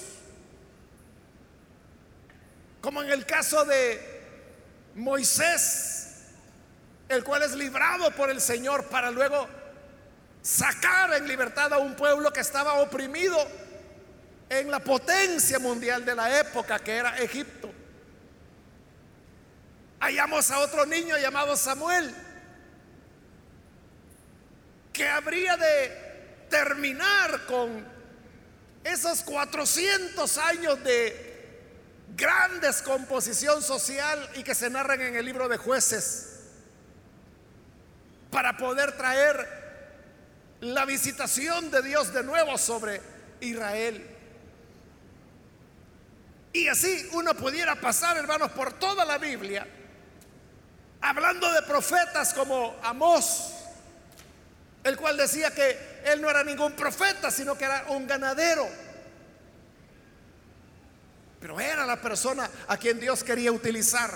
como 2.81 3.03
en 3.03 3.11
el 3.11 3.27
caso 3.27 3.65
de 3.65 4.19
Moisés, 4.95 6.09
el 7.09 7.25
cual 7.25 7.43
es 7.43 7.55
librado 7.55 8.11
por 8.13 8.31
el 8.31 8.41
Señor 8.41 8.85
para 8.87 9.11
luego 9.11 9.49
sacar 10.43 11.15
en 11.15 11.27
libertad 11.27 11.73
a 11.73 11.79
un 11.79 11.95
pueblo 11.95 12.33
que 12.33 12.41
estaba 12.41 12.75
oprimido 12.75 13.37
en 14.49 14.71
la 14.71 14.81
potencia 14.81 15.59
mundial 15.59 16.05
de 16.05 16.15
la 16.15 16.41
época 16.41 16.79
que 16.79 16.97
era 16.97 17.19
Egipto. 17.19 17.71
Hallamos 20.01 20.51
a 20.51 20.61
otro 20.61 20.87
niño 20.87 21.19
llamado 21.19 21.57
Samuel, 21.57 22.15
que 24.93 25.09
habría 25.09 25.57
de 25.57 26.47
terminar 26.49 27.45
con 27.47 27.85
esos 28.85 29.23
400 29.23 30.39
años 30.39 30.83
de 30.83 31.28
gran 32.19 32.61
descomposición 32.61 33.63
social 33.63 34.29
y 34.35 34.43
que 34.43 34.55
se 34.55 34.69
narran 34.69 35.01
en 35.01 35.15
el 35.15 35.25
libro 35.25 35.49
de 35.49 35.57
jueces 35.57 36.41
para 38.31 38.57
poder 38.57 38.97
traer 38.97 39.49
la 40.61 40.85
visitación 40.85 41.71
de 41.71 41.81
Dios 41.81 42.13
de 42.13 42.25
nuevo 42.25 42.59
sobre 42.59 43.01
Israel. 43.41 44.05
Y 46.53 46.67
así 46.67 47.09
uno 47.13 47.35
pudiera 47.35 47.77
pasar, 47.77 48.17
hermanos, 48.17 48.51
por 48.51 48.73
toda 48.73 49.05
la 49.05 49.17
Biblia, 49.19 49.65
hablando 51.01 51.53
de 51.53 51.63
profetas 51.63 52.35
como 52.35 52.75
Amós, 52.83 53.53
el 54.83 54.97
cual 54.97 55.17
decía 55.17 55.55
que 55.55 56.01
él 56.05 56.21
no 56.21 56.29
era 56.29 56.43
ningún 56.43 56.73
profeta, 56.73 57.31
sino 57.31 57.57
que 57.57 57.65
era 57.65 57.85
un 57.91 58.09
ganadero. 58.09 58.69
Pero 61.41 61.61
era 61.61 61.87
la 61.87 62.01
persona 62.01 62.49
a 62.67 62.77
quien 62.77 62.99
Dios 62.99 63.23
quería 63.23 63.53
utilizar. 63.53 64.13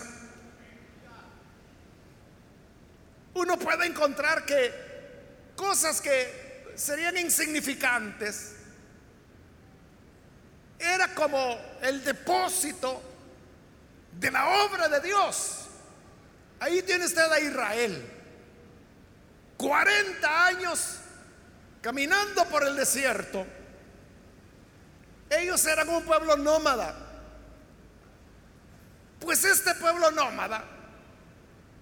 Uno 3.34 3.58
puede 3.58 3.86
encontrar 3.86 4.44
que 4.44 4.72
cosas 5.56 6.00
que 6.00 6.72
serían 6.74 7.16
insignificantes 7.16 8.56
era 10.78 11.14
como 11.14 11.58
el 11.80 12.02
depósito 12.04 13.00
de 14.18 14.30
la 14.30 14.64
obra 14.64 14.88
de 14.88 15.00
Dios. 15.00 15.66
Ahí 16.60 16.82
tiene 16.82 17.06
usted 17.06 17.30
a 17.30 17.40
Israel 17.40 18.12
40 19.62 20.46
años 20.46 20.96
caminando 21.80 22.44
por 22.46 22.66
el 22.66 22.76
desierto. 22.76 23.46
Ellos 25.30 25.64
eran 25.66 25.88
un 25.88 26.04
pueblo 26.04 26.36
nómada. 26.36 27.01
Pues 29.22 29.44
este 29.44 29.74
pueblo 29.76 30.10
nómada 30.10 30.64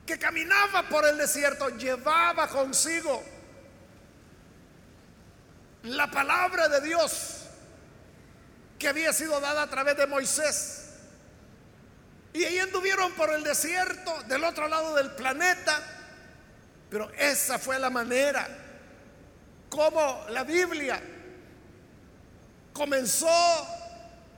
que 0.06 0.18
caminaba 0.18 0.88
por 0.88 1.06
el 1.06 1.18
desierto 1.18 1.68
llevaba 1.70 2.48
consigo 2.48 3.22
la 5.84 6.10
palabra 6.10 6.68
de 6.68 6.80
Dios 6.82 7.46
que 8.78 8.88
había 8.88 9.12
sido 9.12 9.40
dada 9.40 9.62
a 9.62 9.70
través 9.70 9.96
de 9.96 10.06
Moisés. 10.06 10.90
Y 12.32 12.44
ahí 12.44 12.58
anduvieron 12.58 13.12
por 13.12 13.32
el 13.32 13.42
desierto 13.42 14.22
del 14.28 14.44
otro 14.44 14.68
lado 14.68 14.94
del 14.94 15.10
planeta 15.12 15.82
pero 16.90 17.08
esa 17.16 17.58
fue 17.58 17.78
la 17.78 17.88
manera 17.88 18.46
como 19.68 20.26
la 20.30 20.42
Biblia 20.42 21.00
comenzó 22.72 23.28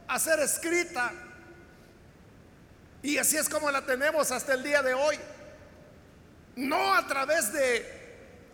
a 0.06 0.18
ser 0.18 0.40
escrita. 0.40 1.10
Y 3.02 3.18
así 3.18 3.36
es 3.36 3.48
como 3.48 3.70
la 3.70 3.84
tenemos 3.84 4.30
hasta 4.30 4.54
el 4.54 4.62
día 4.62 4.82
de 4.82 4.94
hoy. 4.94 5.18
No 6.56 6.94
a 6.94 7.06
través 7.06 7.52
de 7.52 8.02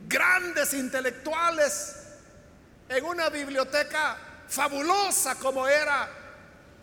grandes 0.06 0.72
intelectuales 0.74 1.96
en 2.88 3.04
una 3.04 3.28
biblioteca 3.28 4.16
fabulosa 4.48 5.34
como 5.34 5.68
era 5.68 6.08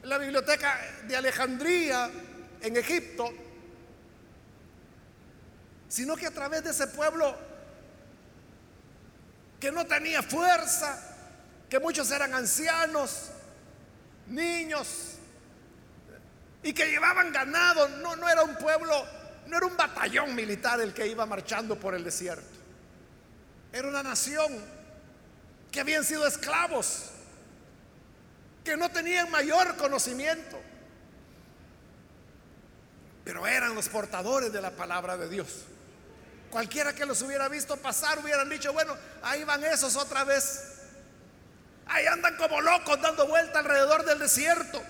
la 0.03 0.17
biblioteca 0.19 0.79
de 1.07 1.15
Alejandría 1.15 2.09
en 2.61 2.77
Egipto, 2.77 3.33
sino 5.87 6.15
que 6.15 6.27
a 6.27 6.31
través 6.31 6.63
de 6.63 6.71
ese 6.71 6.87
pueblo 6.87 7.35
que 9.59 9.71
no 9.71 9.85
tenía 9.87 10.21
fuerza, 10.21 10.99
que 11.69 11.79
muchos 11.79 12.11
eran 12.11 12.33
ancianos, 12.35 13.31
niños, 14.27 15.14
y 16.65 16.73
que 16.73 16.87
llevaban 16.87 17.31
ganado, 17.31 17.87
no, 17.87 18.15
no 18.15 18.27
era 18.27 18.41
un 18.41 18.55
pueblo, 18.55 19.05
no 19.45 19.55
era 19.55 19.67
un 19.67 19.77
batallón 19.77 20.33
militar 20.33 20.81
el 20.81 20.95
que 20.95 21.05
iba 21.05 21.23
marchando 21.27 21.79
por 21.79 21.93
el 21.93 22.03
desierto, 22.03 22.57
era 23.71 23.87
una 23.87 24.01
nación 24.01 24.51
que 25.71 25.81
habían 25.81 26.03
sido 26.03 26.25
esclavos, 26.25 27.11
que 28.63 28.75
no 28.75 28.89
tenían 28.89 29.29
mayor 29.29 29.77
conocimiento, 29.77 30.59
pero 33.23 33.45
eran 33.45 33.75
los 33.75 33.87
portadores 33.87 34.51
de 34.51 34.59
la 34.59 34.71
palabra 34.71 35.17
de 35.17 35.29
Dios. 35.29 35.65
Cualquiera 36.49 36.95
que 36.95 37.05
los 37.05 37.21
hubiera 37.21 37.47
visto 37.47 37.77
pasar 37.77 38.17
hubieran 38.17 38.49
dicho, 38.49 38.73
bueno, 38.73 38.97
ahí 39.21 39.43
van 39.43 39.63
esos 39.65 39.95
otra 39.95 40.23
vez. 40.23 40.71
Ahí 41.85 42.07
andan 42.07 42.35
como 42.37 42.59
locos 42.59 42.99
dando 43.01 43.27
vuelta 43.27 43.59
alrededor 43.59 44.03
del 44.03 44.17
desierto. 44.17 44.81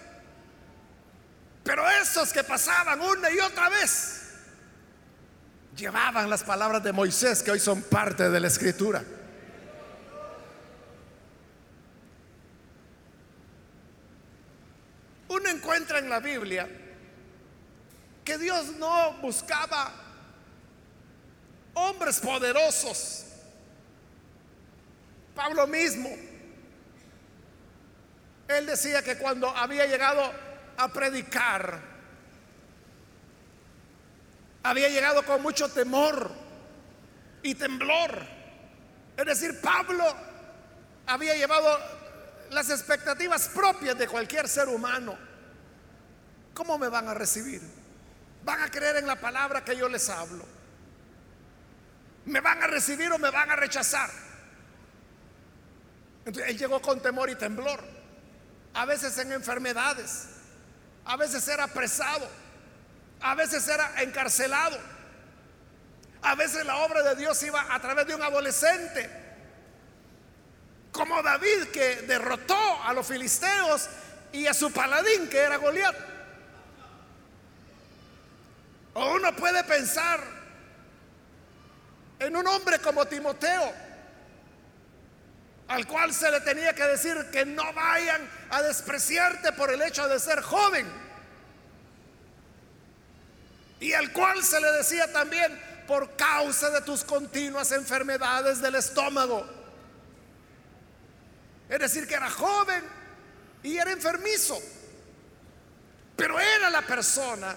Pero 1.65 1.89
esos 1.89 2.31
que 2.31 2.43
pasaban 2.43 3.01
una 3.01 3.31
y 3.31 3.39
otra 3.39 3.69
vez 3.69 4.21
llevaban 5.75 6.29
las 6.29 6.43
palabras 6.43 6.83
de 6.83 6.93
Moisés 6.93 7.41
que 7.41 7.49
hoy 7.49 7.59
son 7.59 7.81
parte 7.81 8.29
de 8.29 8.39
la 8.39 8.47
escritura. 8.47 9.03
Uno 15.27 15.49
encuentra 15.49 15.97
en 15.97 16.07
la 16.07 16.19
Biblia 16.19 16.69
que 18.23 18.37
Dios 18.37 18.67
no 18.77 19.13
buscaba 19.13 19.91
hombres 21.73 22.19
poderosos. 22.19 23.25
Pablo 25.33 25.65
mismo, 25.65 26.09
él 28.49 28.67
decía 28.67 29.01
que 29.01 29.17
cuando 29.17 29.49
había 29.49 29.87
llegado 29.87 30.44
a 30.77 30.87
predicar, 30.87 31.79
había 34.63 34.89
llegado 34.89 35.23
con 35.23 35.41
mucho 35.41 35.69
temor 35.69 36.31
y 37.43 37.55
temblor. 37.55 38.25
Es 39.15 39.25
decir, 39.25 39.61
Pablo 39.61 40.03
había 41.05 41.35
llevado 41.35 41.77
las 42.51 42.69
expectativas 42.69 43.49
propias 43.49 43.97
de 43.97 44.07
cualquier 44.07 44.47
ser 44.47 44.67
humano. 44.67 45.17
¿Cómo 46.53 46.77
me 46.77 46.89
van 46.89 47.07
a 47.07 47.13
recibir? 47.13 47.61
¿Van 48.43 48.61
a 48.61 48.71
creer 48.71 48.97
en 48.97 49.07
la 49.07 49.15
palabra 49.15 49.63
que 49.63 49.75
yo 49.75 49.87
les 49.87 50.09
hablo? 50.09 50.45
¿Me 52.25 52.39
van 52.39 52.63
a 52.63 52.67
recibir 52.67 53.11
o 53.11 53.19
me 53.19 53.29
van 53.29 53.51
a 53.51 53.55
rechazar? 53.55 54.09
Entonces 56.25 56.51
él 56.51 56.57
llegó 56.57 56.81
con 56.81 57.01
temor 57.01 57.29
y 57.29 57.35
temblor, 57.35 57.83
a 58.73 58.85
veces 58.85 59.15
en 59.19 59.31
enfermedades, 59.31 60.27
a 61.05 61.15
veces 61.17 61.47
era 61.47 61.65
apresado, 61.65 62.27
a 63.21 63.35
veces 63.35 63.67
era 63.67 64.01
encarcelado, 64.01 64.77
a 66.21 66.35
veces 66.35 66.65
la 66.65 66.77
obra 66.77 67.03
de 67.03 67.15
Dios 67.15 67.41
iba 67.43 67.73
a 67.73 67.79
través 67.79 68.07
de 68.07 68.15
un 68.15 68.23
adolescente, 68.23 69.09
como 70.91 71.21
David 71.21 71.67
que 71.71 72.03
derrotó 72.07 72.83
a 72.83 72.93
los 72.93 73.05
filisteos 73.05 73.87
y 74.31 74.47
a 74.47 74.53
su 74.53 74.71
paladín 74.71 75.29
que 75.29 75.39
era 75.39 75.57
Goliat. 75.57 75.95
O 78.93 79.13
uno 79.13 79.35
puede 79.35 79.63
pensar 79.65 80.21
en 82.19 82.35
un 82.35 82.47
hombre 82.47 82.79
como 82.79 83.05
Timoteo, 83.05 83.73
al 85.67 85.87
cual 85.87 86.13
se 86.13 86.29
le 86.29 86.41
tenía 86.41 86.73
que 86.73 86.83
decir 86.83 87.17
que 87.31 87.45
no 87.45 87.73
vayan 87.73 88.29
a 88.51 88.61
despreciarte 88.61 89.51
por 89.53 89.71
el 89.71 89.81
hecho 89.81 90.07
de 90.07 90.19
ser 90.19 90.41
joven. 90.41 90.87
Y 93.79 93.93
al 93.93 94.11
cual 94.11 94.43
se 94.43 94.59
le 94.61 94.71
decía 94.71 95.11
también 95.11 95.59
por 95.87 96.15
causa 96.15 96.69
de 96.69 96.81
tus 96.81 97.03
continuas 97.03 97.71
enfermedades 97.71 98.61
del 98.61 98.75
estómago. 98.75 99.45
Es 101.69 101.79
decir, 101.79 102.07
que 102.07 102.13
era 102.13 102.29
joven 102.29 102.83
y 103.63 103.77
era 103.77 103.91
enfermizo. 103.91 104.59
Pero 106.15 106.39
era 106.39 106.69
la 106.69 106.83
persona 106.83 107.55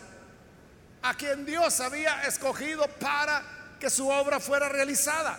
a 1.03 1.15
quien 1.15 1.45
Dios 1.45 1.79
había 1.81 2.23
escogido 2.23 2.89
para 2.89 3.77
que 3.79 3.91
su 3.91 4.09
obra 4.09 4.41
fuera 4.41 4.69
realizada. 4.69 5.39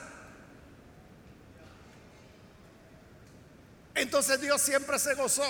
Entonces 4.00 4.40
Dios 4.40 4.62
siempre 4.62 4.98
se 4.98 5.14
gozó 5.14 5.44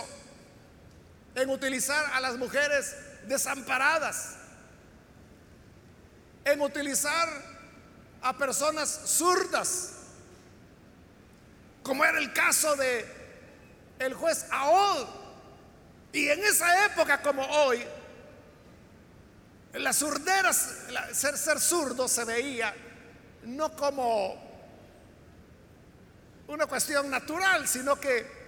en 1.36 1.52
utilizar 1.52 2.04
a 2.14 2.20
las 2.20 2.36
mujeres 2.36 2.96
desamparadas, 3.28 4.38
en 6.44 6.60
utilizar 6.60 7.30
a 8.24 8.36
personas 8.36 8.90
zurdas, 9.06 9.92
como 11.84 12.04
era 12.04 12.18
el 12.18 12.34
caso 12.34 12.76
de 12.76 13.06
el 14.00 14.16
juez 14.16 14.48
Aod. 14.50 15.08
Y 16.12 16.28
en 16.30 16.44
esa 16.44 16.88
época 16.88 17.22
como 17.22 17.46
hoy, 17.46 17.86
las 19.74 19.98
surderas, 19.98 20.76
ser, 21.14 21.38
ser 21.38 21.60
zurdo 21.60 22.08
se 22.08 22.26
veía 22.26 22.74
no 23.44 23.76
como 23.76 24.50
una 26.48 26.66
cuestión 26.66 27.12
natural, 27.12 27.68
sino 27.68 28.00
que 28.00 28.39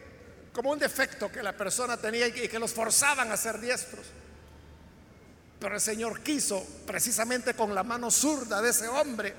como 0.54 0.72
un 0.72 0.80
defecto 0.80 1.32
que 1.32 1.42
la 1.42 1.56
persona 1.56 1.98
tenía 1.98 2.28
y 2.28 2.48
que 2.48 2.60
los 2.60 2.74
forzaban 2.74 3.32
a 3.32 3.38
ser 3.38 3.60
diestros. 3.60 4.06
Pero 5.60 5.76
el 5.76 5.82
Señor 5.82 6.22
quiso, 6.22 6.66
precisamente 6.86 7.54
con 7.54 7.74
la 7.74 7.84
mano 7.84 8.10
zurda 8.10 8.62
de 8.62 8.70
ese 8.72 8.88
hombre, 8.88 9.34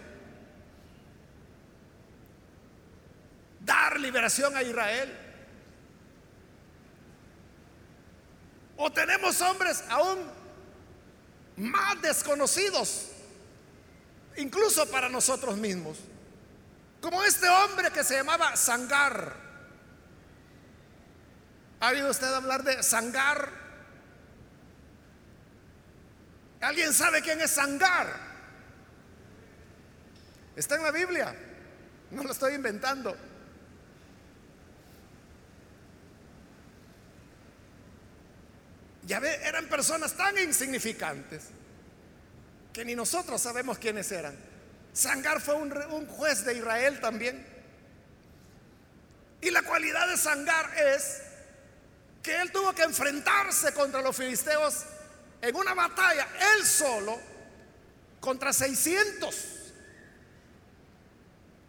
dar 3.60 3.98
liberación 3.98 4.56
a 4.56 4.62
Israel. 4.62 5.18
O 8.76 8.90
tenemos 8.90 9.40
hombres 9.42 9.84
aún 9.88 10.30
más 11.56 12.00
desconocidos, 12.00 13.08
incluso 14.36 14.88
para 14.90 15.08
nosotros 15.08 15.56
mismos, 15.56 15.98
como 17.00 17.22
este 17.24 17.48
hombre 17.48 17.90
que 17.90 18.02
se 18.02 18.14
llamaba 18.14 18.56
Sangar. 18.56 19.51
¿Ha 21.82 21.88
oído 21.88 22.10
usted 22.10 22.32
hablar 22.32 22.62
de 22.62 22.80
Sangar? 22.80 23.48
¿Alguien 26.60 26.92
sabe 26.92 27.22
quién 27.22 27.40
es 27.40 27.50
Sangar? 27.50 28.06
Está 30.54 30.76
en 30.76 30.84
la 30.84 30.92
Biblia, 30.92 31.34
no 32.12 32.22
lo 32.22 32.30
estoy 32.30 32.54
inventando. 32.54 33.16
Ya 39.04 39.18
ve, 39.18 39.34
eran 39.42 39.66
personas 39.66 40.12
tan 40.12 40.38
insignificantes 40.38 41.46
que 42.72 42.84
ni 42.84 42.94
nosotros 42.94 43.42
sabemos 43.42 43.78
quiénes 43.78 44.12
eran. 44.12 44.36
Sangar 44.92 45.40
fue 45.40 45.56
un, 45.56 45.76
un, 45.90 46.06
juez 46.06 46.44
de 46.44 46.54
Israel 46.54 47.00
también. 47.00 47.44
Y 49.40 49.50
la 49.50 49.62
cualidad 49.62 50.06
de 50.06 50.16
Sangar 50.16 50.78
es 50.78 51.31
que 52.22 52.40
él 52.40 52.52
tuvo 52.52 52.72
que 52.72 52.82
enfrentarse 52.82 53.74
contra 53.74 54.00
los 54.00 54.16
filisteos 54.16 54.84
en 55.40 55.56
una 55.56 55.74
batalla, 55.74 56.28
él 56.54 56.64
solo, 56.64 57.20
contra 58.20 58.52
600. 58.52 59.34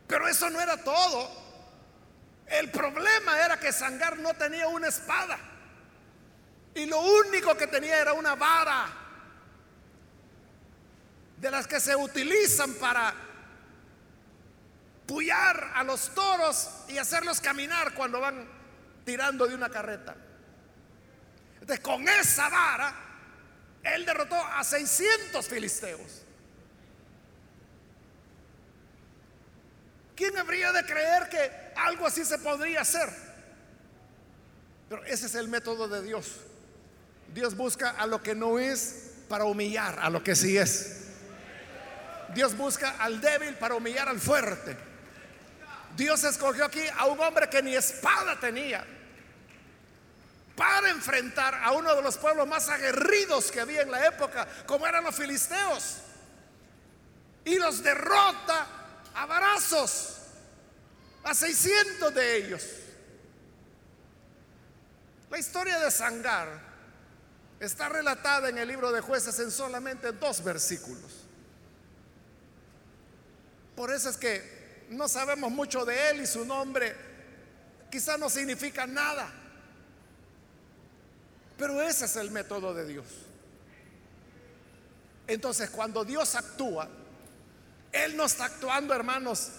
Pero 0.07 0.27
eso 0.27 0.49
no 0.51 0.61
era 0.61 0.77
todo. 0.77 1.43
El 2.45 2.69
problema 2.69 3.43
era 3.43 3.59
que 3.59 3.71
Sangar 3.71 4.19
no 4.19 4.35
tenía 4.35 4.67
una 4.67 4.89
espada. 4.89 5.39
Y 6.75 6.85
lo 6.85 6.99
único 6.99 7.57
que 7.57 7.65
tenía 7.65 7.99
era 7.99 8.13
una 8.13 8.35
vara 8.35 8.87
de 11.37 11.51
las 11.51 11.65
que 11.65 11.79
se 11.79 11.95
utilizan 11.95 12.75
para 12.75 13.13
pullar 15.07 15.71
a 15.75 15.83
los 15.83 16.13
toros 16.13 16.69
y 16.87 16.97
hacerlos 16.97 17.41
caminar 17.41 17.93
cuando 17.93 18.19
van 18.19 18.47
tirando 19.03 19.47
de 19.47 19.55
una 19.55 19.69
carreta. 19.69 20.15
Entonces, 21.63 21.81
con 21.81 22.05
esa 22.09 22.49
vara, 22.49 22.93
él 23.83 24.05
derrotó 24.05 24.35
a 24.35 24.61
600 24.65 25.47
filisteos. 25.47 26.25
¿Quién 30.13 30.37
habría 30.37 30.73
de 30.73 30.85
creer 30.85 31.29
que 31.29 31.51
algo 31.77 32.05
así 32.05 32.25
se 32.25 32.37
podría 32.39 32.81
hacer? 32.81 33.07
Pero 34.89 35.05
ese 35.05 35.27
es 35.27 35.35
el 35.35 35.47
método 35.47 35.87
de 35.87 36.03
Dios. 36.03 36.41
Dios 37.33 37.55
busca 37.55 37.91
a 37.91 38.07
lo 38.07 38.21
que 38.21 38.35
no 38.35 38.59
es 38.59 39.11
para 39.29 39.45
humillar 39.45 39.99
a 40.01 40.09
lo 40.09 40.21
que 40.21 40.35
sí 40.35 40.57
es. 40.57 41.11
Dios 42.35 42.57
busca 42.57 42.97
al 42.99 43.21
débil 43.21 43.55
para 43.55 43.75
humillar 43.75 44.09
al 44.09 44.19
fuerte. 44.19 44.75
Dios 45.95 46.25
escogió 46.25 46.65
aquí 46.65 46.83
a 46.97 47.05
un 47.05 47.21
hombre 47.21 47.49
que 47.49 47.63
ni 47.63 47.73
espada 47.73 48.37
tenía 48.37 48.85
para 50.55 50.89
enfrentar 50.89 51.55
a 51.55 51.71
uno 51.71 51.95
de 51.95 52.01
los 52.01 52.17
pueblos 52.17 52.47
más 52.47 52.69
aguerridos 52.69 53.51
que 53.51 53.59
había 53.59 53.81
en 53.81 53.91
la 53.91 54.05
época, 54.05 54.47
como 54.65 54.85
eran 54.85 55.03
los 55.03 55.15
filisteos. 55.15 55.97
Y 57.45 57.55
los 57.55 57.83
derrota 57.83 58.67
a 59.15 59.25
varazos, 59.25 60.17
a 61.23 61.33
600 61.33 62.13
de 62.13 62.37
ellos. 62.37 62.63
La 65.29 65.39
historia 65.39 65.79
de 65.79 65.89
Sangar 65.89 66.47
está 67.59 67.89
relatada 67.89 68.49
en 68.49 68.57
el 68.57 68.67
libro 68.67 68.91
de 68.91 69.01
jueces 69.01 69.39
en 69.39 69.49
solamente 69.49 70.11
dos 70.11 70.43
versículos. 70.43 71.23
Por 73.75 73.91
eso 73.91 74.09
es 74.09 74.17
que 74.17 74.85
no 74.89 75.07
sabemos 75.07 75.51
mucho 75.51 75.85
de 75.85 76.11
él 76.11 76.21
y 76.21 76.27
su 76.27 76.45
nombre 76.45 76.95
quizá 77.89 78.17
no 78.17 78.29
significa 78.29 78.85
nada. 78.85 79.31
Pero 81.57 81.81
ese 81.81 82.05
es 82.05 82.15
el 82.15 82.31
método 82.31 82.73
de 82.73 82.85
Dios. 82.85 83.05
Entonces, 85.27 85.69
cuando 85.69 86.03
Dios 86.03 86.35
actúa, 86.35 86.89
Él 87.91 88.17
no 88.17 88.25
está 88.25 88.45
actuando, 88.45 88.93
hermanos, 88.93 89.49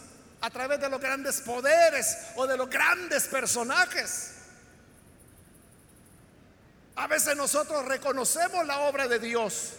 a 0.40 0.50
través 0.50 0.80
de 0.80 0.90
los 0.90 1.00
grandes 1.00 1.40
poderes 1.40 2.18
o 2.36 2.46
de 2.46 2.56
los 2.56 2.68
grandes 2.68 3.26
personajes. 3.28 4.32
A 6.96 7.06
veces 7.06 7.36
nosotros 7.36 7.84
reconocemos 7.86 8.66
la 8.66 8.80
obra 8.80 9.08
de 9.08 9.18
Dios 9.18 9.72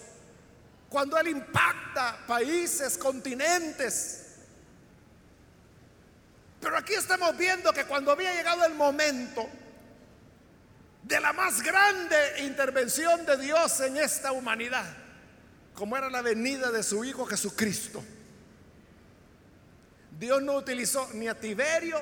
cuando 0.90 1.18
Él 1.18 1.28
impacta 1.28 2.18
países, 2.26 2.98
continentes. 2.98 4.22
Pero 6.60 6.78
aquí 6.78 6.94
estamos 6.94 7.38
viendo 7.38 7.72
que 7.72 7.86
cuando 7.86 8.12
había 8.12 8.34
llegado 8.34 8.66
el 8.66 8.74
momento 8.74 9.48
de 11.06 11.20
la 11.20 11.34
más 11.34 11.62
grande 11.62 12.18
intervención 12.40 13.26
de 13.28 13.38
Dios 13.38 13.80
en 13.82 13.98
esta 13.98 14.32
humanidad, 14.32 14.86
como 15.76 15.96
era 15.96 16.10
la 16.10 16.24
venida 16.24 16.72
de 16.72 16.82
su 16.82 17.06
Hijo 17.06 17.28
Jesucristo. 17.28 18.04
Dios 20.18 20.42
no 20.42 20.54
utilizó 20.54 21.08
ni 21.14 21.28
a 21.28 21.40
Tiberio, 21.40 22.02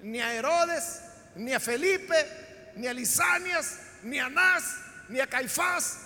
ni 0.00 0.20
a 0.20 0.34
Herodes, 0.34 1.00
ni 1.36 1.54
a 1.54 1.60
Felipe, 1.60 2.72
ni 2.74 2.88
a 2.88 2.92
Lisanias, 2.92 3.78
ni 4.02 4.18
a 4.18 4.26
Anás, 4.26 4.64
ni 5.08 5.20
a 5.20 5.28
Caifás, 5.28 5.98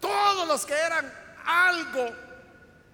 todos 0.00 0.46
los 0.46 0.64
que 0.64 0.74
eran 0.74 1.12
algo 1.44 2.08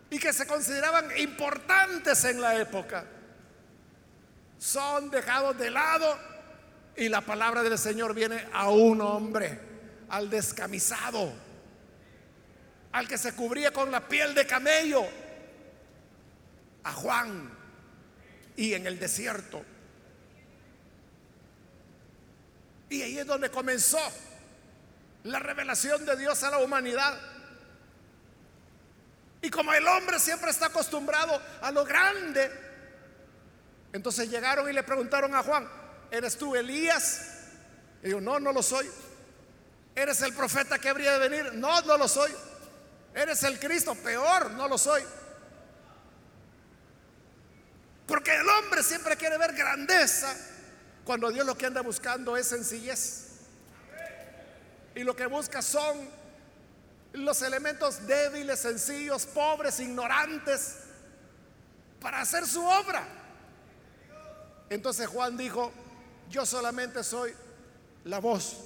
y 0.09 0.19
que 0.19 0.33
se 0.33 0.47
consideraban 0.47 1.07
importantes 1.19 2.25
en 2.25 2.41
la 2.41 2.57
época, 2.57 3.05
son 4.59 5.11
dejados 5.11 5.59
de 5.59 5.71
lado 5.71 6.34
y 6.97 7.09
la 7.09 7.21
palabra 7.21 7.63
del 7.63 7.79
Señor 7.79 8.15
viene 8.15 8.47
a 8.53 8.71
un 8.71 9.01
hombre, 9.01 9.59
al 10.09 10.31
descamisado, 10.31 11.33
al 12.93 13.09
que 13.09 13.19
se 13.19 13.35
cubría 13.35 13.73
con 13.73 13.91
la 13.91 14.07
piel 14.07 14.35
de 14.35 14.47
camello, 14.47 15.05
a 16.85 16.93
Juan, 16.93 17.51
y 18.57 18.75
en 18.75 18.87
el 18.87 18.99
desierto. 18.99 19.65
Y 22.89 23.03
ahí 23.03 23.19
es 23.19 23.27
donde 23.27 23.51
comenzó 23.51 23.99
la 25.25 25.41
revelación 25.41 26.05
de 26.05 26.17
Dios 26.17 26.43
a 26.45 26.51
la 26.51 26.59
humanidad. 26.59 27.19
Y 29.43 29.51
como 29.51 29.73
el 29.75 29.87
hombre 29.89 30.21
siempre 30.21 30.51
está 30.51 30.67
acostumbrado 30.67 31.41
a 31.61 31.73
lo 31.73 31.85
grande, 31.85 32.51
entonces 33.93 34.31
llegaron 34.31 34.69
y 34.71 34.73
le 34.73 34.83
preguntaron 34.83 35.35
a 35.35 35.43
Juan, 35.43 35.69
¿Eres 36.15 36.37
tú 36.37 36.55
Elías? 36.55 37.23
Y 38.01 38.11
yo, 38.11 38.21
no, 38.21 38.39
no 38.39 38.53
lo 38.53 38.63
soy. 38.63 38.89
¿Eres 39.97 40.23
el 40.23 40.33
profeta 40.33 40.79
que 40.79 40.89
habría 40.89 41.19
de 41.19 41.29
venir? 41.29 41.55
No, 41.55 41.81
no 41.83 41.97
lo 41.97 42.07
soy. 42.07 42.31
¿Eres 43.13 43.43
el 43.43 43.59
Cristo? 43.59 43.97
Peor, 43.97 44.53
no 44.53 44.69
lo 44.69 44.79
soy. 44.79 45.03
Porque 48.07 48.33
el 48.33 48.49
hombre 48.49 48.85
siempre 48.85 49.17
quiere 49.17 49.37
ver 49.39 49.55
grandeza 49.55 50.37
cuando 51.05 51.33
Dios 51.33 51.45
lo 51.45 51.59
que 51.59 51.67
anda 51.67 51.81
buscando 51.81 52.37
es 52.37 52.47
sencillez. 52.47 53.31
Y 54.95 55.03
lo 55.03 55.17
que 55.17 55.27
busca 55.27 55.63
son 55.63 56.09
los 57.13 57.43
elementos 57.43 58.07
débiles, 58.07 58.61
sencillos, 58.61 59.27
pobres, 59.27 59.81
ignorantes, 59.81 60.77
para 62.01 62.21
hacer 62.21 62.47
su 62.47 62.65
obra. 62.65 63.05
Entonces 64.71 65.09
Juan 65.09 65.37
dijo, 65.37 65.73
yo 66.31 66.45
solamente 66.45 67.03
soy 67.03 67.35
la 68.05 68.19
voz. 68.19 68.57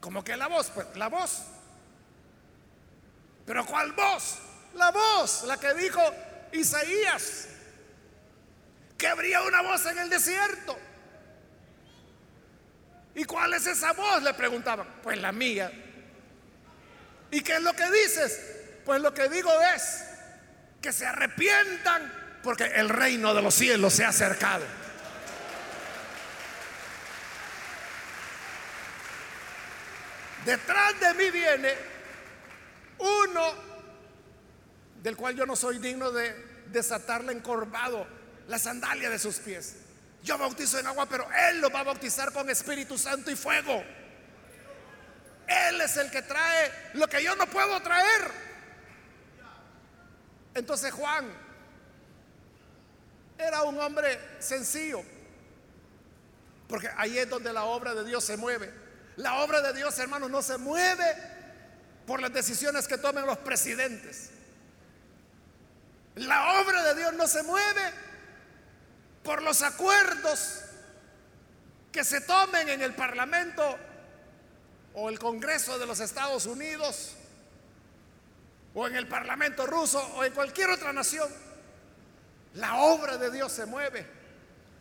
Como 0.00 0.22
que 0.22 0.36
la 0.36 0.46
voz, 0.46 0.70
pues 0.70 0.86
la 0.94 1.08
voz. 1.08 1.42
Pero 3.46 3.64
¿cuál 3.66 3.92
voz? 3.92 4.38
La 4.74 4.90
voz, 4.90 5.44
la 5.44 5.58
que 5.58 5.74
dijo 5.74 6.00
Isaías, 6.52 7.48
que 8.96 9.08
habría 9.08 9.42
una 9.42 9.62
voz 9.62 9.86
en 9.86 9.98
el 9.98 10.10
desierto. 10.10 10.76
¿Y 13.14 13.24
cuál 13.24 13.54
es 13.54 13.66
esa 13.66 13.92
voz? 13.92 14.22
Le 14.22 14.34
preguntaban. 14.34 14.86
Pues 15.02 15.18
la 15.18 15.32
mía. 15.32 15.72
¿Y 17.30 17.40
qué 17.40 17.56
es 17.56 17.62
lo 17.62 17.72
que 17.72 17.90
dices? 17.90 18.40
Pues 18.84 19.00
lo 19.00 19.12
que 19.12 19.28
digo 19.28 19.50
es 19.74 20.04
que 20.80 20.92
se 20.92 21.06
arrepientan 21.06 22.40
porque 22.42 22.64
el 22.64 22.88
reino 22.88 23.34
de 23.34 23.42
los 23.42 23.54
cielos 23.54 23.94
se 23.94 24.04
ha 24.04 24.08
acercado. 24.08 24.64
Detrás 30.48 30.98
de 30.98 31.12
mí 31.12 31.30
viene 31.30 31.74
uno 32.96 33.52
del 35.02 35.14
cual 35.14 35.36
yo 35.36 35.44
no 35.44 35.54
soy 35.54 35.76
digno 35.76 36.10
de 36.10 36.62
desatarle 36.68 37.32
encorvado 37.34 38.06
la 38.46 38.58
sandalia 38.58 39.10
de 39.10 39.18
sus 39.18 39.40
pies. 39.40 39.76
Yo 40.22 40.38
bautizo 40.38 40.78
en 40.78 40.86
agua, 40.86 41.04
pero 41.04 41.28
Él 41.50 41.60
lo 41.60 41.68
va 41.68 41.80
a 41.80 41.82
bautizar 41.82 42.32
con 42.32 42.48
Espíritu 42.48 42.96
Santo 42.96 43.30
y 43.30 43.36
fuego. 43.36 43.84
Él 45.46 45.82
es 45.82 45.98
el 45.98 46.10
que 46.10 46.22
trae 46.22 46.72
lo 46.94 47.06
que 47.08 47.22
yo 47.22 47.36
no 47.36 47.46
puedo 47.46 47.78
traer. 47.82 48.30
Entonces 50.54 50.94
Juan 50.94 51.30
era 53.36 53.64
un 53.64 53.78
hombre 53.78 54.18
sencillo, 54.38 55.02
porque 56.70 56.88
ahí 56.96 57.18
es 57.18 57.28
donde 57.28 57.52
la 57.52 57.64
obra 57.64 57.94
de 57.94 58.06
Dios 58.06 58.24
se 58.24 58.38
mueve. 58.38 58.77
La 59.18 59.42
obra 59.42 59.60
de 59.60 59.72
Dios, 59.72 59.98
hermanos, 59.98 60.30
no 60.30 60.42
se 60.42 60.58
mueve 60.58 61.04
por 62.06 62.20
las 62.20 62.32
decisiones 62.32 62.86
que 62.86 62.98
tomen 62.98 63.26
los 63.26 63.38
presidentes. 63.38 64.30
La 66.14 66.60
obra 66.60 66.84
de 66.84 66.94
Dios 66.94 67.12
no 67.14 67.26
se 67.26 67.42
mueve 67.42 67.92
por 69.24 69.42
los 69.42 69.62
acuerdos 69.62 70.60
que 71.90 72.04
se 72.04 72.20
tomen 72.20 72.68
en 72.68 72.80
el 72.80 72.94
Parlamento 72.94 73.76
o 74.94 75.08
el 75.08 75.18
Congreso 75.18 75.80
de 75.80 75.86
los 75.86 75.98
Estados 75.98 76.46
Unidos 76.46 77.16
o 78.72 78.86
en 78.86 78.94
el 78.94 79.08
Parlamento 79.08 79.66
ruso 79.66 80.00
o 80.14 80.22
en 80.22 80.32
cualquier 80.32 80.70
otra 80.70 80.92
nación. 80.92 81.28
La 82.54 82.76
obra 82.76 83.18
de 83.18 83.32
Dios 83.32 83.50
se 83.50 83.66
mueve 83.66 84.06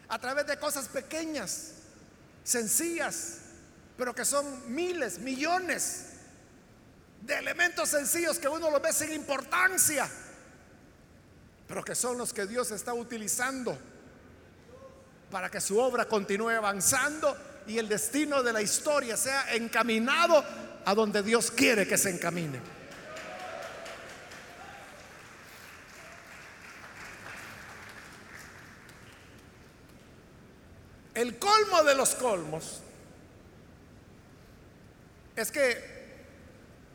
a 0.10 0.19
través 0.19 0.45
de 0.45 0.60
cosas 0.60 0.88
pequeñas, 0.89 1.71
sencillas, 2.43 3.39
pero 3.98 4.14
que 4.14 4.24
son 4.24 4.74
miles, 4.74 5.18
millones 5.20 6.06
de 7.22 7.36
elementos 7.36 7.90
sencillos 7.90 8.38
que 8.38 8.48
uno 8.48 8.70
los 8.70 8.82
ve 8.82 8.94
sin 8.94 9.12
importancia, 9.12 10.08
pero 11.68 11.84
que 11.84 11.96
son 11.96 12.18
los 12.18 12.32
que 12.32 12.46
Dios 12.46 12.72
está 12.72 12.94
utilizando 12.94 13.78
para 15.32 15.50
que 15.50 15.60
su 15.60 15.80
obra 15.80 16.06
continúe 16.06 16.52
avanzando 16.52 17.36
y 17.66 17.80
el 17.80 17.90
destino 17.90 18.44
de 18.44 18.54
la 18.54 18.62
historia 18.62 19.18
sea 19.18 19.54
encaminado 19.56 20.44
a 20.86 20.96
donde 20.96 21.22
Dios 21.22 21.52
quiere 21.52 21.88
que 21.88 21.98
se 21.98 22.12
encamine. 22.12 22.62
El 31.14 31.40
colmo 31.40 31.84
de 31.84 31.96
los 31.96 32.14
colmos 32.14 32.84
es 35.38 35.52
que 35.52 35.97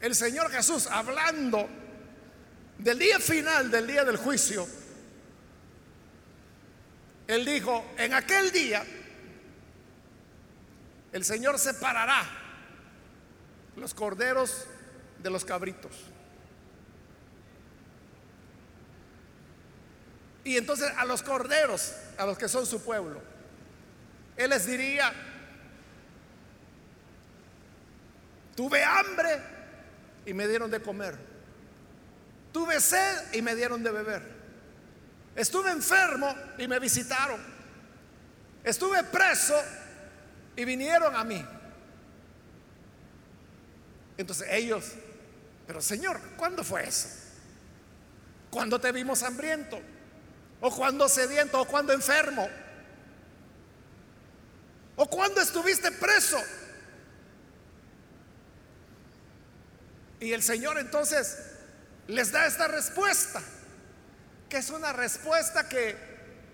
el 0.01 0.17
Señor 0.17 0.51
Jesús, 0.51 0.89
hablando 0.89 1.69
del 2.77 2.99
día 2.99 3.21
final, 3.21 3.71
del 3.71 3.87
día 3.87 4.05
del 4.05 4.17
juicio, 4.17 4.67
Él 7.29 7.45
dijo, 7.45 7.87
en 7.97 8.13
aquel 8.13 8.51
día 8.51 8.85
el 11.13 11.25
Señor 11.25 11.57
separará 11.61 12.29
los 13.77 13.95
corderos 13.95 14.67
de 15.23 15.31
los 15.31 15.45
cabritos. 15.45 15.93
Y 20.43 20.57
entonces 20.57 20.91
a 20.97 21.05
los 21.05 21.23
corderos, 21.23 21.95
a 22.19 22.27
los 22.27 22.37
que 22.37 22.49
son 22.49 22.67
su 22.67 22.83
pueblo, 22.83 23.23
Él 24.37 24.51
les 24.51 24.67
diría, 24.67 25.32
tuve 28.55 28.83
hambre 28.83 29.41
y 30.27 30.35
me 30.35 30.47
dieron 30.47 30.71
de 30.71 30.81
comer. 30.81 31.17
Tuve 32.53 32.81
sed 32.81 33.35
y 33.35 33.43
me 33.43 33.55
dieron 33.55 33.83
de 33.83 33.91
beber. 33.91 34.23
Estuve 35.35 35.71
enfermo 35.71 36.35
y 36.59 36.69
me 36.69 36.79
visitaron. 36.79 37.41
Estuve 38.63 39.03
preso 39.05 39.55
y 40.55 40.65
vinieron 40.65 41.17
a 41.17 41.25
mí. 41.25 41.45
Entonces 44.17 44.47
ellos, 44.51 44.93
pero 45.67 45.81
Señor, 45.81 46.21
¿cuándo 46.37 46.63
fue 46.63 46.87
eso? 46.87 47.09
¿Cuándo 48.51 48.79
te 48.79 48.93
vimos 48.93 49.23
hambriento? 49.23 49.81
¿O 50.61 50.71
cuando 50.71 51.09
sediento? 51.09 51.61
¿O 51.61 51.65
cuando 51.65 51.93
enfermo? 51.93 52.49
¿O 54.97 55.07
cuando 55.07 55.41
estuviste 55.41 55.91
preso? 55.91 56.39
Y 60.23 60.33
el 60.33 60.43
Señor 60.45 60.79
entonces 60.79 61.37
les 62.07 62.31
da 62.31 62.47
esta 62.47 62.69
respuesta, 62.69 63.43
que 64.49 64.59
es 64.59 64.71
una 64.71 64.93
respuesta 64.93 65.69
que 65.69 65.97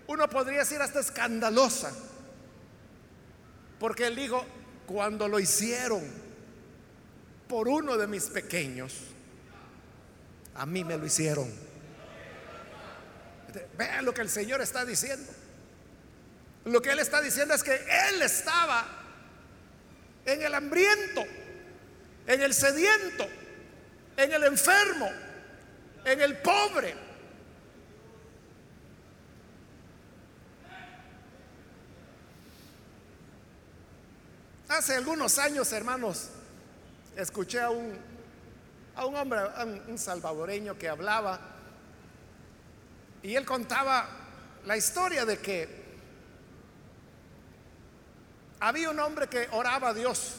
uno 0.07 0.27
podría 0.27 0.59
decir 0.59 0.81
hasta 0.81 0.99
escandalosa. 0.99 1.91
Porque 3.77 4.07
Él 4.07 4.15
dijo, 4.15 4.43
cuando 4.87 5.27
lo 5.27 5.39
hicieron 5.39 6.01
por 7.47 7.67
uno 7.67 7.95
de 7.95 8.07
mis 8.07 8.23
pequeños, 8.25 8.95
a 10.55 10.65
mí 10.65 10.83
me 10.83 10.97
lo 10.97 11.05
hicieron. 11.05 11.53
Vean 13.77 14.03
lo 14.03 14.15
que 14.15 14.21
el 14.21 14.31
Señor 14.31 14.61
está 14.61 14.83
diciendo. 14.83 15.31
Lo 16.65 16.81
que 16.81 16.89
Él 16.89 16.97
está 16.97 17.21
diciendo 17.21 17.53
es 17.53 17.61
que 17.61 17.75
Él 18.09 18.19
estaba 18.23 18.83
en 20.25 20.41
el 20.41 20.55
hambriento, 20.55 21.23
en 22.25 22.41
el 22.41 22.55
sediento, 22.55 23.27
en 24.17 24.33
el 24.33 24.43
enfermo, 24.43 25.09
en 26.05 26.21
el 26.21 26.37
pobre. 26.37 26.95
Hace 34.67 34.95
algunos 34.95 35.37
años, 35.39 35.71
hermanos, 35.73 36.29
escuché 37.15 37.59
a 37.59 37.69
un, 37.69 37.97
a 38.95 39.05
un 39.05 39.15
hombre, 39.15 39.39
un 39.87 39.97
salvadoreño 39.97 40.77
que 40.77 40.87
hablaba 40.87 41.39
y 43.21 43.35
él 43.35 43.45
contaba 43.45 44.07
la 44.65 44.77
historia 44.77 45.25
de 45.25 45.39
que 45.39 45.79
había 48.59 48.89
un 48.89 48.99
hombre 48.99 49.27
que 49.27 49.47
oraba 49.51 49.89
a 49.89 49.93
Dios 49.93 50.35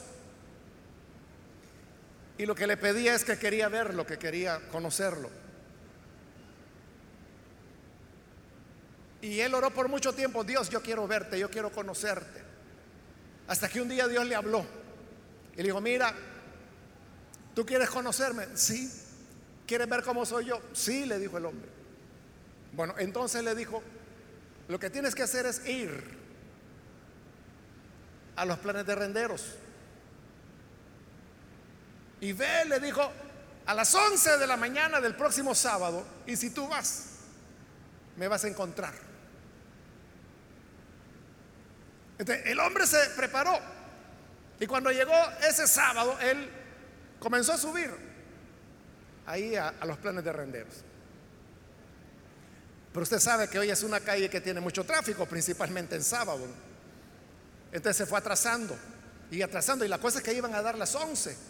y 2.41 2.47
lo 2.47 2.55
que 2.55 2.67
le 2.67 2.79
pedía 2.79 3.15
es 3.15 3.23
que 3.23 3.37
quería 3.39 3.69
verlo, 3.69 4.07
que 4.07 4.19
quería 4.19 4.67
conocerlo. 4.73 5.29
Y 9.21 9.41
él 9.41 9.55
oró 9.55 9.71
por 9.75 9.89
mucho 9.89 10.15
tiempo, 10.15 10.43
Dios, 10.43 10.71
yo 10.71 10.81
quiero 10.81 11.07
verte, 11.07 11.39
yo 11.39 11.51
quiero 11.51 11.71
conocerte. 11.71 12.41
Hasta 13.47 13.69
que 13.69 13.83
un 13.83 13.91
día 13.91 14.09
Dios 14.09 14.27
le 14.27 14.35
habló 14.35 14.65
y 15.53 15.59
le 15.59 15.65
dijo, 15.65 15.83
mira, 15.83 16.15
¿tú 17.55 17.67
quieres 17.67 17.91
conocerme? 17.91 18.47
Sí. 18.55 18.91
¿Quieres 19.67 19.87
ver 19.87 20.03
cómo 20.03 20.25
soy 20.25 20.47
yo? 20.47 20.63
Sí, 20.73 21.05
le 21.05 21.19
dijo 21.19 21.37
el 21.37 21.45
hombre. 21.45 21.69
Bueno, 22.73 22.95
entonces 22.97 23.45
le 23.45 23.55
dijo, 23.55 23.83
lo 24.67 24.79
que 24.79 24.89
tienes 24.89 25.15
que 25.15 25.25
hacer 25.25 25.45
es 25.45 25.69
ir 25.69 25.91
a 28.35 28.47
los 28.47 28.59
planes 28.61 28.87
de 28.87 28.95
renderos. 28.95 29.57
Y 32.21 32.33
ve, 32.33 32.65
le 32.67 32.81
dijo, 32.81 33.11
a 33.67 33.75
las 33.75 33.95
11 33.95 34.39
de 34.39 34.47
la 34.47 34.57
mañana 34.57 35.01
del 35.01 35.15
próximo 35.15 35.55
sábado, 35.55 36.05
y 36.27 36.37
si 36.37 36.51
tú 36.51 36.69
vas, 36.69 37.05
me 38.17 38.29
vas 38.29 38.45
a 38.45 38.49
encontrar. 38.49 38.93
Entonces, 42.19 42.47
el 42.47 42.59
hombre 42.61 42.87
se 42.87 42.99
preparó. 43.17 43.59
Y 44.59 44.67
cuando 44.67 44.91
llegó 44.91 45.15
ese 45.49 45.67
sábado, 45.67 46.19
él 46.21 46.51
comenzó 47.19 47.55
a 47.55 47.59
subir 47.59 47.91
ahí 49.25 49.57
a, 49.57 49.69
a 49.81 49.87
los 49.87 49.97
planes 49.97 50.25
de 50.25 50.33
renderos. 50.33 50.85
Pero 52.93 53.03
usted 53.05 53.21
sabe 53.21 53.49
que 53.49 53.59
hoy 53.59 53.71
es 53.71 53.83
una 53.83 54.01
calle 54.01 54.29
que 54.29 54.41
tiene 54.41 54.61
mucho 54.61 54.85
tráfico, 54.85 55.25
principalmente 55.25 55.97
en 55.97 56.03
sábado. 56.03 56.45
Entonces 57.73 57.97
se 57.97 58.07
fue 58.07 58.19
atrasando 58.19 58.77
y 59.31 59.41
atrasando. 59.41 59.85
Y 59.85 59.89
la 59.89 59.99
cosa 59.99 60.19
es 60.19 60.25
que 60.25 60.35
iban 60.35 60.55
a 60.55 60.61
dar 60.61 60.77
las 60.77 60.95
11 60.95 61.50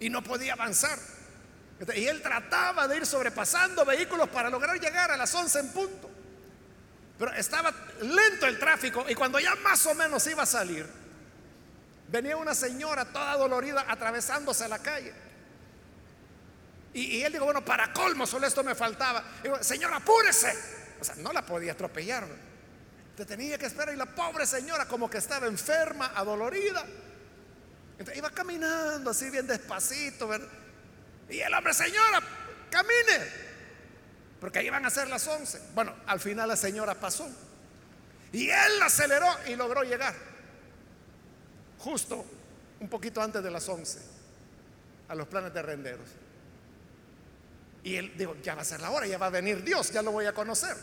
y 0.00 0.10
no 0.10 0.22
podía 0.22 0.54
avanzar. 0.54 0.98
Y 1.94 2.06
él 2.06 2.22
trataba 2.22 2.88
de 2.88 2.96
ir 2.96 3.06
sobrepasando 3.06 3.84
vehículos 3.84 4.28
para 4.28 4.48
lograr 4.48 4.80
llegar 4.80 5.10
a 5.10 5.16
las 5.16 5.34
11 5.34 5.58
en 5.58 5.68
punto. 5.72 6.10
Pero 7.18 7.32
estaba 7.32 7.72
lento 8.00 8.46
el 8.46 8.58
tráfico 8.58 9.04
y 9.08 9.14
cuando 9.14 9.38
ya 9.38 9.54
más 9.56 9.84
o 9.86 9.94
menos 9.94 10.26
iba 10.26 10.42
a 10.42 10.46
salir, 10.46 10.86
venía 12.08 12.36
una 12.36 12.54
señora 12.54 13.04
toda 13.04 13.36
dolorida 13.36 13.84
atravesándose 13.88 14.68
la 14.68 14.78
calle. 14.78 15.12
Y, 16.94 17.22
él 17.22 17.32
dijo, 17.32 17.44
bueno, 17.44 17.62
para 17.62 17.92
colmo, 17.92 18.26
solo 18.26 18.46
esto 18.46 18.64
me 18.64 18.74
faltaba. 18.74 19.22
Digo, 19.42 19.62
señora, 19.62 19.96
apúrese. 19.96 20.54
O 20.98 21.04
sea, 21.04 21.14
no 21.16 21.30
la 21.30 21.44
podía 21.44 21.72
atropellar. 21.72 22.26
Te 23.14 23.26
tenía 23.26 23.58
que 23.58 23.66
esperar 23.66 23.92
y 23.92 23.98
la 23.98 24.06
pobre 24.06 24.46
señora 24.46 24.86
como 24.86 25.10
que 25.10 25.18
estaba 25.18 25.46
enferma, 25.46 26.12
adolorida 26.14 26.86
iba 28.14 28.30
caminando 28.30 29.10
así 29.10 29.30
bien 29.30 29.46
despacito, 29.46 30.28
Y 31.28 31.40
el 31.40 31.54
hombre, 31.54 31.74
señora, 31.74 32.20
camine. 32.70 33.46
Porque 34.40 34.58
ahí 34.58 34.70
van 34.70 34.84
a 34.84 34.90
ser 34.90 35.08
las 35.08 35.26
11. 35.26 35.60
Bueno, 35.74 35.94
al 36.06 36.20
final 36.20 36.48
la 36.48 36.56
señora 36.56 36.94
pasó. 36.94 37.28
Y 38.32 38.48
él 38.48 38.82
aceleró 38.82 39.26
y 39.46 39.56
logró 39.56 39.82
llegar. 39.82 40.14
Justo 41.78 42.24
un 42.80 42.88
poquito 42.88 43.22
antes 43.22 43.42
de 43.42 43.50
las 43.50 43.68
11. 43.68 43.98
A 45.08 45.14
los 45.14 45.26
planes 45.28 45.54
de 45.54 45.62
renderos. 45.62 46.08
Y 47.82 47.96
él 47.96 48.12
dijo, 48.16 48.36
ya 48.42 48.54
va 48.54 48.62
a 48.62 48.64
ser 48.64 48.80
la 48.80 48.90
hora, 48.90 49.06
ya 49.06 49.16
va 49.16 49.26
a 49.26 49.30
venir 49.30 49.62
Dios, 49.62 49.92
ya 49.92 50.02
lo 50.02 50.10
voy 50.10 50.26
a 50.26 50.34
conocer. 50.34 50.76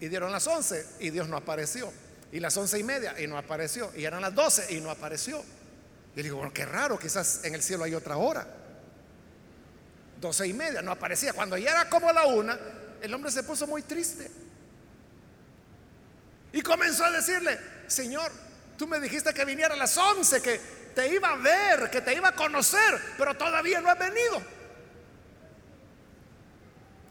Y 0.00 0.08
dieron 0.08 0.32
las 0.32 0.46
11 0.46 0.86
y 1.00 1.10
Dios 1.10 1.28
no 1.28 1.36
apareció. 1.36 1.92
Y 2.32 2.40
las 2.40 2.56
once 2.56 2.78
y 2.78 2.82
media 2.82 3.14
y 3.20 3.26
no 3.26 3.38
apareció. 3.38 3.92
Y 3.96 4.04
eran 4.04 4.20
las 4.20 4.34
12 4.34 4.74
y 4.74 4.80
no 4.80 4.90
apareció. 4.90 5.44
Y 6.16 6.22
digo, 6.22 6.36
bueno, 6.36 6.52
qué 6.52 6.64
raro, 6.64 6.98
quizás 6.98 7.44
en 7.44 7.54
el 7.54 7.62
cielo 7.62 7.84
hay 7.84 7.94
otra 7.94 8.16
hora. 8.16 8.46
Doce 10.20 10.46
y 10.46 10.52
media, 10.52 10.80
no 10.80 10.92
aparecía. 10.92 11.32
Cuando 11.32 11.56
ya 11.56 11.70
era 11.70 11.88
como 11.88 12.10
la 12.12 12.26
una, 12.26 12.58
el 13.02 13.12
hombre 13.12 13.30
se 13.30 13.42
puso 13.42 13.66
muy 13.66 13.82
triste. 13.82 14.30
Y 16.52 16.62
comenzó 16.62 17.04
a 17.04 17.10
decirle, 17.10 17.58
Señor, 17.88 18.30
tú 18.78 18.86
me 18.86 19.00
dijiste 19.00 19.34
que 19.34 19.44
viniera 19.44 19.74
a 19.74 19.76
las 19.76 19.96
11, 19.96 20.40
que 20.40 20.60
te 20.94 21.12
iba 21.12 21.30
a 21.30 21.36
ver, 21.36 21.90
que 21.90 22.00
te 22.00 22.14
iba 22.14 22.28
a 22.28 22.34
conocer, 22.36 23.00
pero 23.18 23.36
todavía 23.36 23.80
no 23.80 23.90
has 23.90 23.98
venido. 23.98 24.40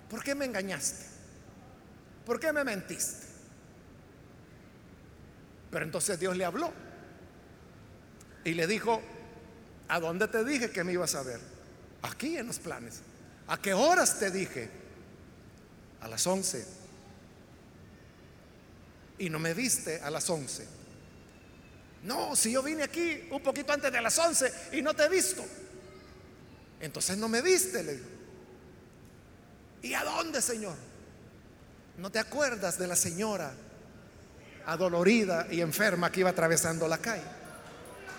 ¿Por 0.09 0.23
qué 0.23 0.33
me 0.33 0.45
engañaste? 0.45 1.12
¿Por 2.25 2.39
qué 2.39 2.53
me 2.53 2.63
mentiste? 2.63 3.27
Pero 5.71 5.85
entonces 5.85 6.19
Dios 6.19 6.37
le 6.37 6.45
habló 6.45 6.71
y 8.43 8.53
le 8.53 8.67
dijo, 8.67 9.01
¿a 9.87 9.99
dónde 9.99 10.27
te 10.27 10.43
dije 10.43 10.69
que 10.69 10.83
me 10.83 10.93
ibas 10.93 11.15
a 11.15 11.23
ver? 11.23 11.39
Aquí 12.03 12.37
en 12.37 12.47
los 12.47 12.59
planes. 12.59 13.01
¿A 13.47 13.57
qué 13.57 13.73
horas 13.73 14.19
te 14.19 14.29
dije? 14.29 14.69
A 16.01 16.07
las 16.07 16.25
once. 16.27 16.65
Y 19.17 19.29
no 19.29 19.39
me 19.39 19.53
viste 19.53 19.99
a 20.01 20.09
las 20.09 20.29
once. 20.29 20.67
No, 22.03 22.35
si 22.35 22.51
yo 22.51 22.61
vine 22.61 22.83
aquí 22.83 23.27
un 23.31 23.41
poquito 23.41 23.73
antes 23.73 23.91
de 23.91 24.01
las 24.01 24.17
once 24.19 24.53
y 24.73 24.81
no 24.81 24.93
te 24.93 25.05
he 25.05 25.09
visto. 25.09 25.43
Entonces 26.79 27.17
no 27.17 27.29
me 27.29 27.41
viste, 27.41 27.81
le 27.81 27.93
dijo. 27.93 28.09
¿Y 29.81 29.93
a 29.93 30.03
dónde, 30.03 30.41
Señor? 30.41 30.75
¿No 31.97 32.09
te 32.09 32.17
acuerdas 32.17 32.79
de 32.79 32.87
la 32.87 32.95
señora 32.95 33.51
adolorida 34.65 35.47
y 35.51 35.61
enferma 35.61 36.11
que 36.11 36.21
iba 36.21 36.31
atravesando 36.31 36.87
la 36.87 36.97
calle? 36.97 37.23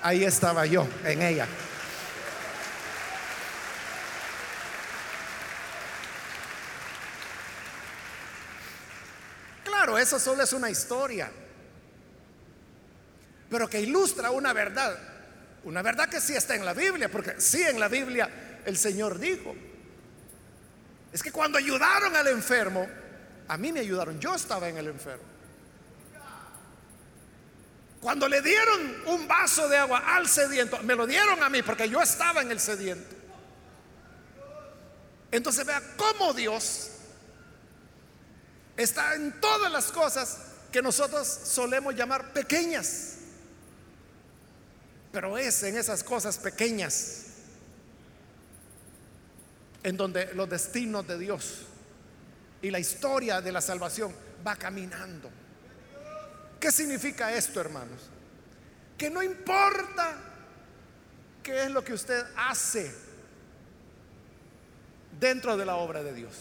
Ahí 0.03 0.23
estaba 0.23 0.65
yo, 0.65 0.87
en 1.05 1.23
ella. 1.23 1.49
Claro, 9.65 9.99
eso 9.99 10.21
solo 10.21 10.45
es 10.45 10.53
una 10.53 10.71
historia, 10.71 11.31
pero 13.51 13.69
que 13.69 13.81
ilustra 13.81 14.31
una 14.31 14.53
verdad, 14.53 14.97
una 15.65 15.83
verdad 15.83 16.09
que 16.09 16.21
sí 16.21 16.35
está 16.35 16.55
en 16.55 16.65
la 16.65 16.75
Biblia, 16.75 17.11
porque 17.11 17.41
sí 17.41 17.63
en 17.63 17.81
la 17.81 17.89
Biblia 17.89 18.61
el 18.65 18.79
Señor 18.79 19.19
dijo, 19.19 19.55
es 21.13 21.23
que 21.23 21.33
cuando 21.33 21.59
ayudaron 21.59 22.15
al 22.15 22.29
enfermo, 22.29 22.89
a 23.49 23.57
mí 23.59 23.73
me 23.73 23.81
ayudaron, 23.81 24.19
yo 24.21 24.35
estaba 24.35 24.69
en 24.69 24.79
el 24.79 24.89
enfermo. 24.89 25.35
Cuando 28.01 28.29
le 28.29 28.43
dieron 28.43 29.03
un 29.07 29.27
vaso 29.27 29.67
de 29.69 29.79
agua 29.79 30.03
al 30.15 30.29
sediento, 30.29 30.79
me 30.83 30.95
lo 30.95 31.07
dieron 31.07 31.43
a 31.43 31.49
mí 31.49 31.63
porque 31.63 31.89
yo 31.89 32.03
estaba 32.03 32.43
en 32.43 32.51
el 32.51 32.61
sediento. 32.61 33.17
Entonces 35.31 35.67
vea 35.67 35.83
cómo 35.97 36.35
Dios 36.35 36.91
está 38.77 39.15
en 39.15 39.41
todas 39.41 39.73
las 39.73 39.91
cosas 39.91 40.39
que 40.71 40.83
nosotros 40.83 41.27
solemos 41.27 41.95
llamar 41.95 42.33
pequeñas. 42.33 43.17
Pero 45.11 45.39
es 45.39 45.63
en 45.63 45.77
esas 45.77 46.05
cosas 46.05 46.39
pequeñas 46.39 47.25
en 49.83 49.97
donde 49.97 50.33
los 50.35 50.49
destinos 50.49 51.07
de 51.07 51.19
Dios 51.19 51.63
y 52.65 52.71
la 52.71 52.79
historia 52.79 53.43
de 53.43 53.53
la 53.53 53.61
salvación 53.61 54.11
va 54.45 54.57
caminando. 54.57 55.31
¿Qué 56.59 56.73
significa 56.73 57.31
esto, 57.31 57.61
hermanos? 57.61 58.09
Que 58.97 59.11
no 59.11 59.23
importa 59.23 60.17
qué 61.43 61.65
es 61.65 61.71
lo 61.71 61.85
que 61.85 61.93
usted 61.93 62.25
hace 62.35 62.91
dentro 65.21 65.59
de 65.59 65.67
la 65.67 65.77
obra 65.77 66.03
de 66.03 66.15
Dios. 66.15 66.33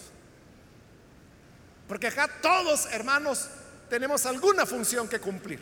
Porque 1.86 2.06
acá 2.06 2.26
todos, 2.40 2.86
hermanos, 2.86 3.50
tenemos 3.90 4.24
alguna 4.24 4.64
función 4.64 5.06
que 5.06 5.20
cumplir. 5.20 5.60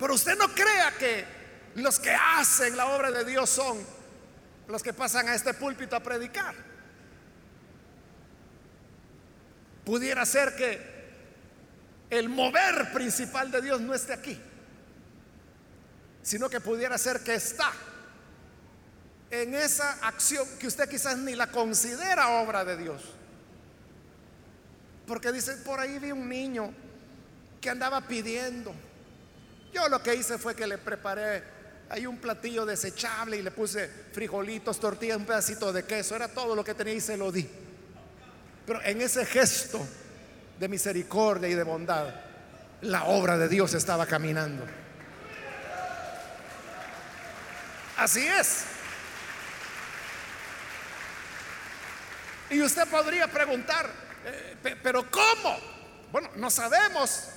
Pero 0.00 0.14
usted 0.14 0.36
no 0.36 0.52
crea 0.52 0.98
que 0.98 1.24
los 1.76 2.00
que 2.00 2.10
hacen 2.10 2.76
la 2.76 2.86
obra 2.86 3.12
de 3.12 3.24
Dios 3.24 3.48
son 3.48 3.78
los 4.66 4.82
que 4.82 4.92
pasan 4.92 5.28
a 5.28 5.36
este 5.36 5.54
púlpito 5.54 5.94
a 5.94 6.00
predicar. 6.00 6.56
Pudiera 9.88 10.26
ser 10.26 10.54
que 10.54 10.78
el 12.10 12.28
mover 12.28 12.92
principal 12.92 13.50
de 13.50 13.62
Dios 13.62 13.80
no 13.80 13.94
esté 13.94 14.12
aquí, 14.12 14.38
sino 16.22 16.50
que 16.50 16.60
pudiera 16.60 16.98
ser 16.98 17.20
que 17.20 17.36
está 17.36 17.72
en 19.30 19.54
esa 19.54 19.92
acción 20.06 20.46
que 20.58 20.66
usted 20.66 20.90
quizás 20.90 21.16
ni 21.16 21.34
la 21.34 21.46
considera 21.46 22.42
obra 22.42 22.66
de 22.66 22.76
Dios. 22.76 23.02
Porque 25.06 25.32
dice, 25.32 25.54
por 25.56 25.80
ahí 25.80 25.98
vi 25.98 26.12
un 26.12 26.28
niño 26.28 26.70
que 27.58 27.70
andaba 27.70 28.02
pidiendo. 28.02 28.74
Yo 29.72 29.88
lo 29.88 30.02
que 30.02 30.16
hice 30.16 30.36
fue 30.36 30.54
que 30.54 30.66
le 30.66 30.76
preparé 30.76 31.42
ahí 31.88 32.04
un 32.04 32.18
platillo 32.18 32.66
desechable 32.66 33.38
y 33.38 33.42
le 33.42 33.52
puse 33.52 33.88
frijolitos, 34.12 34.78
tortillas, 34.80 35.16
un 35.16 35.24
pedacito 35.24 35.72
de 35.72 35.86
queso. 35.86 36.14
Era 36.14 36.28
todo 36.28 36.54
lo 36.54 36.62
que 36.62 36.74
tenía 36.74 36.92
y 36.92 37.00
se 37.00 37.16
lo 37.16 37.32
di. 37.32 37.48
Pero 38.68 38.82
en 38.84 39.00
ese 39.00 39.24
gesto 39.24 39.80
de 40.60 40.68
misericordia 40.68 41.48
y 41.48 41.54
de 41.54 41.62
bondad, 41.62 42.14
la 42.82 43.04
obra 43.04 43.38
de 43.38 43.48
Dios 43.48 43.72
estaba 43.72 44.04
caminando. 44.04 44.62
Así 47.96 48.26
es. 48.26 48.64
Y 52.50 52.60
usted 52.60 52.86
podría 52.88 53.26
preguntar, 53.28 53.90
eh, 54.26 54.76
pero 54.82 55.10
¿cómo? 55.10 55.56
Bueno, 56.12 56.28
no 56.36 56.50
sabemos 56.50 57.30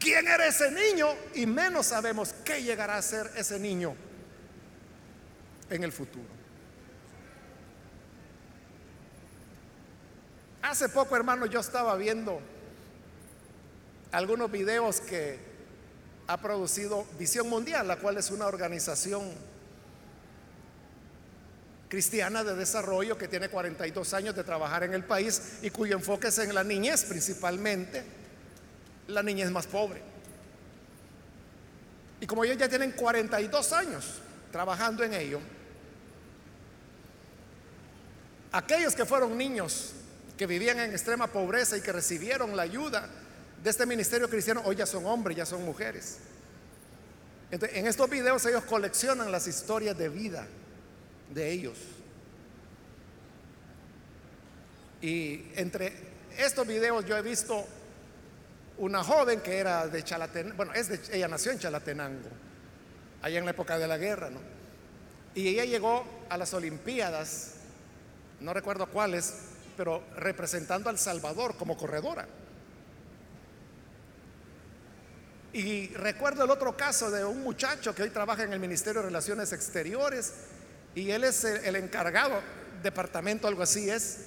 quién 0.00 0.26
era 0.26 0.44
ese 0.44 0.72
niño 0.72 1.06
y 1.34 1.46
menos 1.46 1.86
sabemos 1.86 2.34
qué 2.44 2.60
llegará 2.60 2.96
a 2.96 3.02
ser 3.02 3.30
ese 3.36 3.60
niño 3.60 3.94
en 5.70 5.84
el 5.84 5.92
futuro. 5.92 6.39
Hace 10.70 10.88
poco, 10.88 11.16
hermano, 11.16 11.46
yo 11.46 11.58
estaba 11.58 11.96
viendo 11.96 12.40
algunos 14.12 14.48
videos 14.52 15.00
que 15.00 15.36
ha 16.28 16.36
producido 16.36 17.04
Visión 17.18 17.48
Mundial, 17.48 17.88
la 17.88 17.96
cual 17.96 18.18
es 18.18 18.30
una 18.30 18.46
organización 18.46 19.32
cristiana 21.88 22.44
de 22.44 22.54
desarrollo 22.54 23.18
que 23.18 23.26
tiene 23.26 23.48
42 23.48 24.14
años 24.14 24.36
de 24.36 24.44
trabajar 24.44 24.84
en 24.84 24.94
el 24.94 25.02
país 25.02 25.58
y 25.60 25.70
cuyo 25.70 25.96
enfoque 25.96 26.28
es 26.28 26.38
en 26.38 26.54
la 26.54 26.62
niñez 26.62 27.04
principalmente, 27.04 28.04
la 29.08 29.24
niñez 29.24 29.50
más 29.50 29.66
pobre. 29.66 30.00
Y 32.20 32.28
como 32.28 32.44
ellos 32.44 32.58
ya 32.58 32.68
tienen 32.68 32.92
42 32.92 33.72
años 33.72 34.20
trabajando 34.52 35.02
en 35.02 35.14
ello, 35.14 35.40
aquellos 38.52 38.94
que 38.94 39.04
fueron 39.04 39.36
niños 39.36 39.94
que 40.40 40.46
vivían 40.46 40.80
en 40.80 40.92
extrema 40.92 41.26
pobreza 41.26 41.76
y 41.76 41.82
que 41.82 41.92
recibieron 41.92 42.56
la 42.56 42.62
ayuda 42.62 43.06
de 43.62 43.68
este 43.68 43.84
ministerio 43.84 44.26
cristiano, 44.30 44.62
hoy 44.64 44.74
ya 44.74 44.86
son 44.86 45.04
hombres, 45.04 45.36
ya 45.36 45.44
son 45.44 45.62
mujeres. 45.66 46.16
en 47.50 47.86
estos 47.86 48.08
videos 48.08 48.46
ellos 48.46 48.64
coleccionan 48.64 49.30
las 49.30 49.46
historias 49.46 49.98
de 49.98 50.08
vida 50.08 50.46
de 51.28 51.50
ellos. 51.50 51.76
Y 55.02 55.44
entre 55.56 55.92
estos 56.38 56.66
videos 56.66 57.04
yo 57.04 57.18
he 57.18 57.22
visto 57.22 57.66
una 58.78 59.04
joven 59.04 59.42
que 59.42 59.58
era 59.58 59.88
de 59.88 60.02
Chalatenango, 60.02 60.56
bueno, 60.56 60.72
es 60.72 61.10
ella 61.12 61.28
nació 61.28 61.52
en 61.52 61.58
Chalatenango, 61.58 62.30
allá 63.20 63.38
en 63.38 63.44
la 63.44 63.50
época 63.50 63.78
de 63.78 63.86
la 63.86 63.98
guerra, 63.98 64.30
¿no? 64.30 64.40
Y 65.34 65.48
ella 65.48 65.66
llegó 65.66 66.06
a 66.30 66.38
las 66.38 66.54
Olimpiadas, 66.54 67.56
no 68.40 68.54
recuerdo 68.54 68.86
cuáles, 68.86 69.49
pero 69.80 70.04
representando 70.14 70.90
al 70.90 70.98
Salvador 70.98 71.56
como 71.56 71.74
corredora. 71.74 72.28
Y 75.54 75.86
recuerdo 75.94 76.44
el 76.44 76.50
otro 76.50 76.76
caso 76.76 77.10
de 77.10 77.24
un 77.24 77.42
muchacho 77.42 77.94
que 77.94 78.02
hoy 78.02 78.10
trabaja 78.10 78.42
en 78.42 78.52
el 78.52 78.60
Ministerio 78.60 79.00
de 79.00 79.06
Relaciones 79.06 79.54
Exteriores 79.54 80.34
y 80.94 81.10
él 81.12 81.24
es 81.24 81.44
el, 81.44 81.76
encargado, 81.76 82.42
departamento 82.82 83.48
algo 83.48 83.62
así 83.62 83.88
es, 83.88 84.18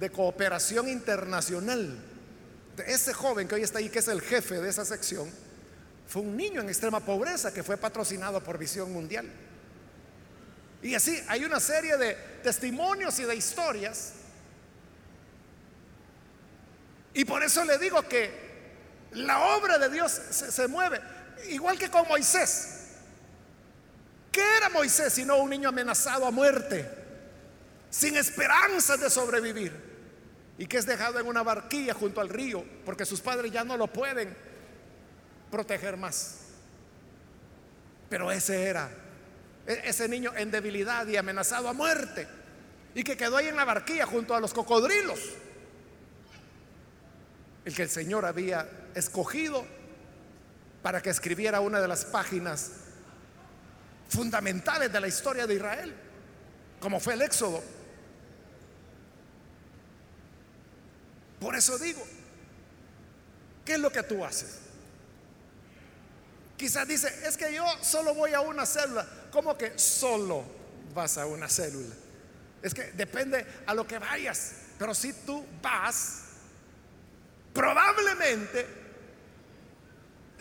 de 0.00 0.10
cooperación 0.10 0.88
internacional. 0.88 1.96
ese 2.84 3.14
joven 3.14 3.46
que 3.46 3.54
hoy 3.54 3.62
está 3.62 3.78
ahí, 3.78 3.90
que 3.90 4.00
es 4.00 4.08
el 4.08 4.20
jefe 4.20 4.60
de 4.60 4.68
esa 4.68 4.84
sección, 4.84 5.30
fue 6.08 6.22
un 6.22 6.36
niño 6.36 6.60
en 6.60 6.68
extrema 6.68 6.98
pobreza 6.98 7.54
que 7.54 7.62
fue 7.62 7.76
patrocinado 7.76 8.42
por 8.42 8.58
Visión 8.58 8.92
Mundial. 8.92 9.30
Y 10.82 10.96
así 10.96 11.22
hay 11.28 11.44
una 11.44 11.60
serie 11.60 11.96
de 11.96 12.16
testimonios 12.42 13.16
y 13.20 13.22
de 13.22 13.36
historias 13.36 14.14
y 17.14 17.24
por 17.24 17.42
eso 17.42 17.64
le 17.64 17.78
digo 17.78 18.02
que 18.02 18.48
la 19.12 19.56
obra 19.56 19.78
de 19.78 19.88
Dios 19.88 20.12
se, 20.12 20.68
mueve, 20.68 21.00
igual 21.48 21.78
que 21.78 21.90
con 21.90 22.06
Moisés. 22.08 22.74
¿Qué 24.30 24.42
era 24.56 24.68
Moisés 24.68 25.12
sino 25.14 25.36
un 25.38 25.50
niño 25.50 25.70
amenazado 25.70 26.26
a 26.26 26.30
muerte, 26.30 26.88
sin 27.90 28.16
esperanzas 28.16 29.00
de 29.00 29.10
sobrevivir? 29.10 29.88
Y 30.58 30.66
que 30.66 30.78
es 30.78 30.86
dejado 30.86 31.18
en 31.18 31.26
una 31.26 31.42
barquilla 31.42 31.94
junto 31.94 32.20
al 32.20 32.28
río, 32.28 32.64
porque 32.84 33.06
sus 33.06 33.20
padres 33.20 33.50
ya 33.50 33.64
no 33.64 33.76
lo 33.76 33.86
pueden 33.86 34.36
proteger 35.50 35.96
más. 35.96 36.40
Pero 38.10 38.30
ese 38.30 38.64
era, 38.64 38.90
e, 39.66 39.82
ese 39.84 40.08
niño 40.08 40.32
en 40.36 40.50
debilidad 40.50 41.06
y 41.06 41.16
amenazado 41.16 41.68
a 41.68 41.72
muerte, 41.72 42.26
y 42.94 43.04
que 43.04 43.16
quedó 43.16 43.36
ahí 43.36 43.46
en 43.46 43.56
la 43.56 43.64
barquilla 43.64 44.04
junto 44.04 44.34
a 44.34 44.40
los 44.40 44.52
cocodrilos 44.52 45.20
el 47.68 47.74
que 47.74 47.82
el 47.82 47.90
Señor 47.90 48.24
había 48.24 48.66
escogido 48.94 49.66
para 50.82 51.02
que 51.02 51.10
escribiera 51.10 51.60
una 51.60 51.82
de 51.82 51.88
las 51.88 52.06
páginas 52.06 52.70
fundamentales 54.08 54.90
de 54.90 54.98
la 54.98 55.06
historia 55.06 55.46
de 55.46 55.54
Israel, 55.54 55.94
como 56.80 56.98
fue 56.98 57.12
el 57.12 57.20
Éxodo. 57.20 57.62
Por 61.38 61.54
eso 61.54 61.76
digo, 61.78 62.02
¿qué 63.66 63.74
es 63.74 63.80
lo 63.80 63.92
que 63.92 64.02
tú 64.02 64.24
haces? 64.24 64.60
Quizás 66.56 66.88
dice, 66.88 67.14
es 67.26 67.36
que 67.36 67.52
yo 67.52 67.66
solo 67.82 68.14
voy 68.14 68.32
a 68.32 68.40
una 68.40 68.64
célula. 68.64 69.06
¿Cómo 69.30 69.58
que 69.58 69.78
solo 69.78 70.42
vas 70.94 71.18
a 71.18 71.26
una 71.26 71.50
célula? 71.50 71.94
Es 72.62 72.72
que 72.72 72.92
depende 72.92 73.46
a 73.66 73.74
lo 73.74 73.86
que 73.86 73.98
vayas. 73.98 74.52
Pero 74.78 74.94
si 74.94 75.12
tú 75.12 75.44
vas, 75.60 76.27
probablemente 77.58 78.68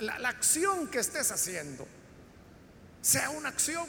la, 0.01 0.29
acción 0.29 0.87
que 0.87 0.99
estés 0.99 1.31
haciendo 1.31 1.87
sea 3.01 3.31
una 3.31 3.49
acción 3.49 3.87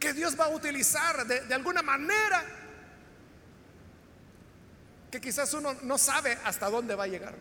que 0.00 0.12
Dios 0.12 0.38
va 0.38 0.46
a 0.46 0.48
utilizar 0.48 1.24
de, 1.28 1.54
alguna 1.54 1.80
manera 1.80 2.44
que 5.12 5.20
quizás 5.20 5.54
uno 5.54 5.76
no 5.82 5.96
sabe 5.96 6.36
hasta 6.42 6.68
dónde 6.70 6.96
va 6.96 7.04
a 7.04 7.06
llegar. 7.06 7.36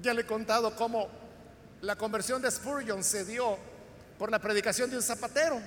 Ya 0.00 0.12
le 0.12 0.22
he 0.22 0.26
contado 0.26 0.74
cómo 0.74 1.08
la 1.80 1.94
conversión 1.94 2.42
de 2.42 2.50
Spurgeon 2.50 3.04
se 3.04 3.24
dio 3.24 3.56
por 4.18 4.32
la 4.32 4.40
predicación 4.40 4.90
de 4.90 4.96
un 4.96 5.02
zapatero, 5.02 5.62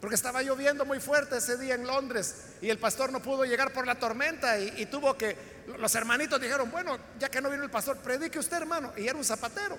porque 0.00 0.14
estaba 0.14 0.42
lloviendo 0.42 0.84
muy 0.84 1.00
fuerte 1.00 1.38
ese 1.38 1.56
día 1.56 1.74
en 1.74 1.86
Londres 1.86 2.34
y 2.60 2.68
el 2.68 2.78
pastor 2.78 3.10
no 3.12 3.22
pudo 3.22 3.44
llegar 3.44 3.72
por 3.72 3.86
la 3.86 3.94
tormenta 3.94 4.58
y, 4.58 4.86
tuvo 4.86 5.16
que, 5.16 5.36
los 5.78 5.94
hermanitos 5.94 6.40
dijeron, 6.40 6.70
bueno, 6.70 6.98
ya 7.18 7.28
que 7.28 7.40
no 7.40 7.50
vino 7.50 7.62
el 7.62 7.70
pastor, 7.70 7.96
predique 7.98 8.38
usted 8.38 8.58
hermano, 8.58 8.92
y 8.96 9.06
era 9.06 9.16
un 9.16 9.24
zapatero. 9.24 9.78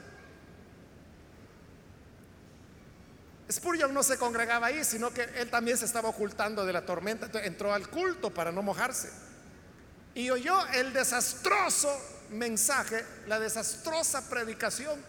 Spurgeon 3.50 3.94
no 3.94 4.04
se 4.04 4.18
congregaba 4.18 4.68
ahí, 4.68 4.84
sino 4.84 5.14
que 5.14 5.24
él 5.36 5.50
también 5.50 5.78
se 5.78 5.86
estaba 5.86 6.10
ocultando 6.10 6.66
de 6.66 6.74
la 6.74 6.86
tormenta, 6.86 7.28
entonces 7.28 7.48
entró 7.48 7.74
al 7.74 7.88
culto 7.88 8.34
para 8.34 8.52
no 8.52 8.62
mojarse. 8.62 9.10
Y 10.16 10.30
oyó 10.30 10.68
el 10.74 10.92
desastroso 10.92 11.90
mensaje, 12.32 13.06
la 13.28 13.40
desastrosa 13.40 14.28
predicación 14.30 15.00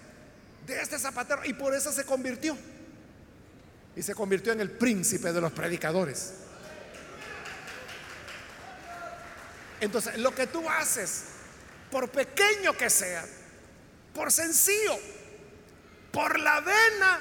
de 0.67 0.81
este 0.81 0.99
zapatero, 0.99 1.45
y 1.45 1.55
por 1.55 1.75
eso 1.75 1.91
se 1.91 2.05
convirtió. 2.05 2.57
Y 3.99 4.03
se 4.05 4.15
convirtió 4.15 4.53
en 4.53 4.61
el 4.61 4.71
príncipe 4.71 5.33
de 5.33 5.41
los 5.41 5.51
predicadores. 5.51 6.35
Entonces, 9.81 10.17
lo 10.19 10.33
que 10.33 10.47
tú 10.47 10.63
haces, 10.71 11.25
por 11.91 12.09
pequeño 12.09 12.75
que 12.75 12.91
sea, 12.91 13.25
por 14.15 14.31
sencillo, 14.31 14.97
por 16.13 16.39
la 16.39 16.61
vena 16.61 17.19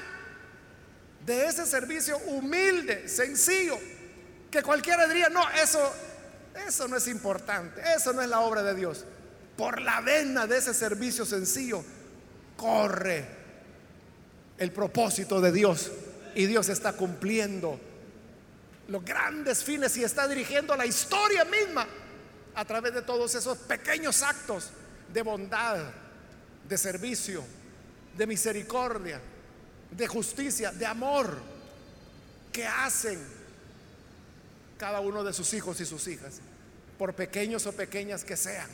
de 1.26 1.48
ese 1.48 1.66
servicio 1.66 2.16
humilde, 2.20 3.10
sencillo, 3.10 3.80
que 4.52 4.62
cualquiera 4.62 5.08
diría, 5.08 5.30
no, 5.30 5.50
eso, 5.50 5.92
eso 6.68 6.88
no 6.88 6.98
es 6.98 7.08
importante, 7.08 7.82
eso 7.96 8.14
no 8.14 8.22
es 8.22 8.30
la 8.30 8.42
obra 8.42 8.62
de 8.62 8.76
Dios. 8.76 9.04
Por 9.58 9.82
la 9.82 10.02
vena 10.02 10.46
de 10.46 10.58
ese 10.58 10.76
servicio 10.76 11.26
sencillo, 11.26 11.84
corre 12.56 13.26
el 14.60 14.72
propósito 14.72 15.42
de 15.42 15.52
Dios 15.52 15.92
y 16.38 16.46
Dios 16.46 16.70
está 16.70 16.94
cumpliendo 16.94 17.80
los 18.90 19.04
grandes 19.04 19.64
fines 19.64 19.98
y 19.98 20.04
está 20.04 20.28
dirigiendo 20.28 20.76
la 20.76 20.86
historia 20.86 21.44
misma 21.46 21.88
a 22.54 22.64
través 22.64 22.94
de 22.94 23.02
todos 23.02 23.34
esos 23.34 23.58
pequeños 23.58 24.22
actos 24.22 24.70
de 25.12 25.24
bondad, 25.24 25.80
de 26.70 26.78
servicio, 26.78 27.44
de 28.16 28.28
misericordia, 28.28 29.20
de 29.90 30.08
justicia, 30.08 30.72
de 30.72 30.86
amor 30.86 31.40
que 32.52 32.68
hacen 32.68 33.20
cada 34.78 35.00
uno 35.00 35.24
de 35.24 35.34
sus 35.34 35.52
hijos 35.56 35.82
y 35.82 35.88
sus 35.88 36.08
hijas, 36.08 36.40
por 37.00 37.16
pequeños 37.16 37.66
o 37.66 37.72
pequeñas 37.72 38.24
que 38.24 38.38
sean. 38.38 38.70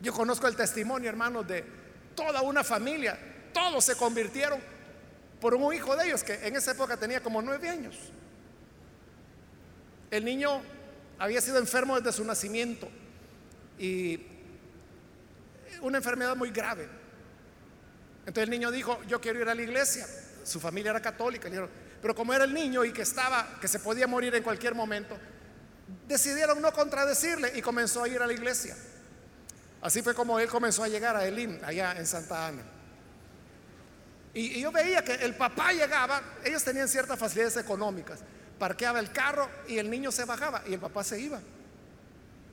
Yo 0.00 0.12
conozco 0.12 0.48
el 0.48 0.56
testimonio, 0.56 1.08
hermanos, 1.08 1.46
de 1.46 1.64
toda 2.16 2.42
una 2.42 2.64
familia. 2.64 3.16
Todos 3.52 3.84
se 3.84 3.94
convirtieron 3.94 4.77
por 5.40 5.54
un 5.54 5.72
hijo 5.74 5.96
de 5.96 6.06
ellos 6.06 6.22
que 6.22 6.34
en 6.46 6.56
esa 6.56 6.72
época 6.72 6.96
tenía 6.96 7.22
como 7.22 7.40
nueve 7.42 7.68
años. 7.68 7.96
El 10.10 10.24
niño 10.24 10.62
había 11.18 11.40
sido 11.40 11.58
enfermo 11.58 12.00
desde 12.00 12.16
su 12.16 12.24
nacimiento 12.24 12.88
y 13.78 14.20
una 15.80 15.98
enfermedad 15.98 16.34
muy 16.36 16.50
grave. 16.50 16.88
Entonces 18.20 18.44
el 18.44 18.50
niño 18.50 18.70
dijo, 18.70 19.02
yo 19.04 19.20
quiero 19.20 19.40
ir 19.40 19.48
a 19.48 19.54
la 19.54 19.62
iglesia. 19.62 20.06
Su 20.44 20.60
familia 20.60 20.90
era 20.90 21.00
católica, 21.00 21.48
pero 22.00 22.14
como 22.14 22.32
era 22.32 22.44
el 22.44 22.54
niño 22.54 22.84
y 22.84 22.92
que 22.92 23.02
estaba, 23.02 23.58
que 23.60 23.68
se 23.68 23.80
podía 23.80 24.06
morir 24.06 24.34
en 24.34 24.42
cualquier 24.42 24.74
momento, 24.74 25.16
decidieron 26.06 26.60
no 26.60 26.72
contradecirle 26.72 27.52
y 27.56 27.62
comenzó 27.62 28.02
a 28.02 28.08
ir 28.08 28.20
a 28.20 28.26
la 28.26 28.32
iglesia. 28.32 28.76
Así 29.80 30.02
fue 30.02 30.14
como 30.14 30.38
él 30.38 30.48
comenzó 30.48 30.82
a 30.82 30.88
llegar 30.88 31.16
a 31.16 31.26
Elim, 31.26 31.58
allá 31.62 31.92
en 31.96 32.06
Santa 32.06 32.48
Ana. 32.48 32.62
Y, 34.34 34.60
yo 34.60 34.70
veía 34.70 35.02
que 35.02 35.14
el 35.14 35.34
papá 35.34 35.72
llegaba, 35.72 36.22
ellos 36.44 36.62
tenían 36.62 36.88
ciertas 36.88 37.18
facilidades 37.18 37.56
económicas, 37.56 38.20
parqueaba 38.58 39.00
el 39.00 39.10
carro 39.12 39.48
y 39.66 39.78
el 39.78 39.90
niño 39.90 40.12
se 40.12 40.24
bajaba 40.24 40.62
y 40.66 40.74
el 40.74 40.80
papá 40.80 41.02
se 41.04 41.20
iba. 41.20 41.40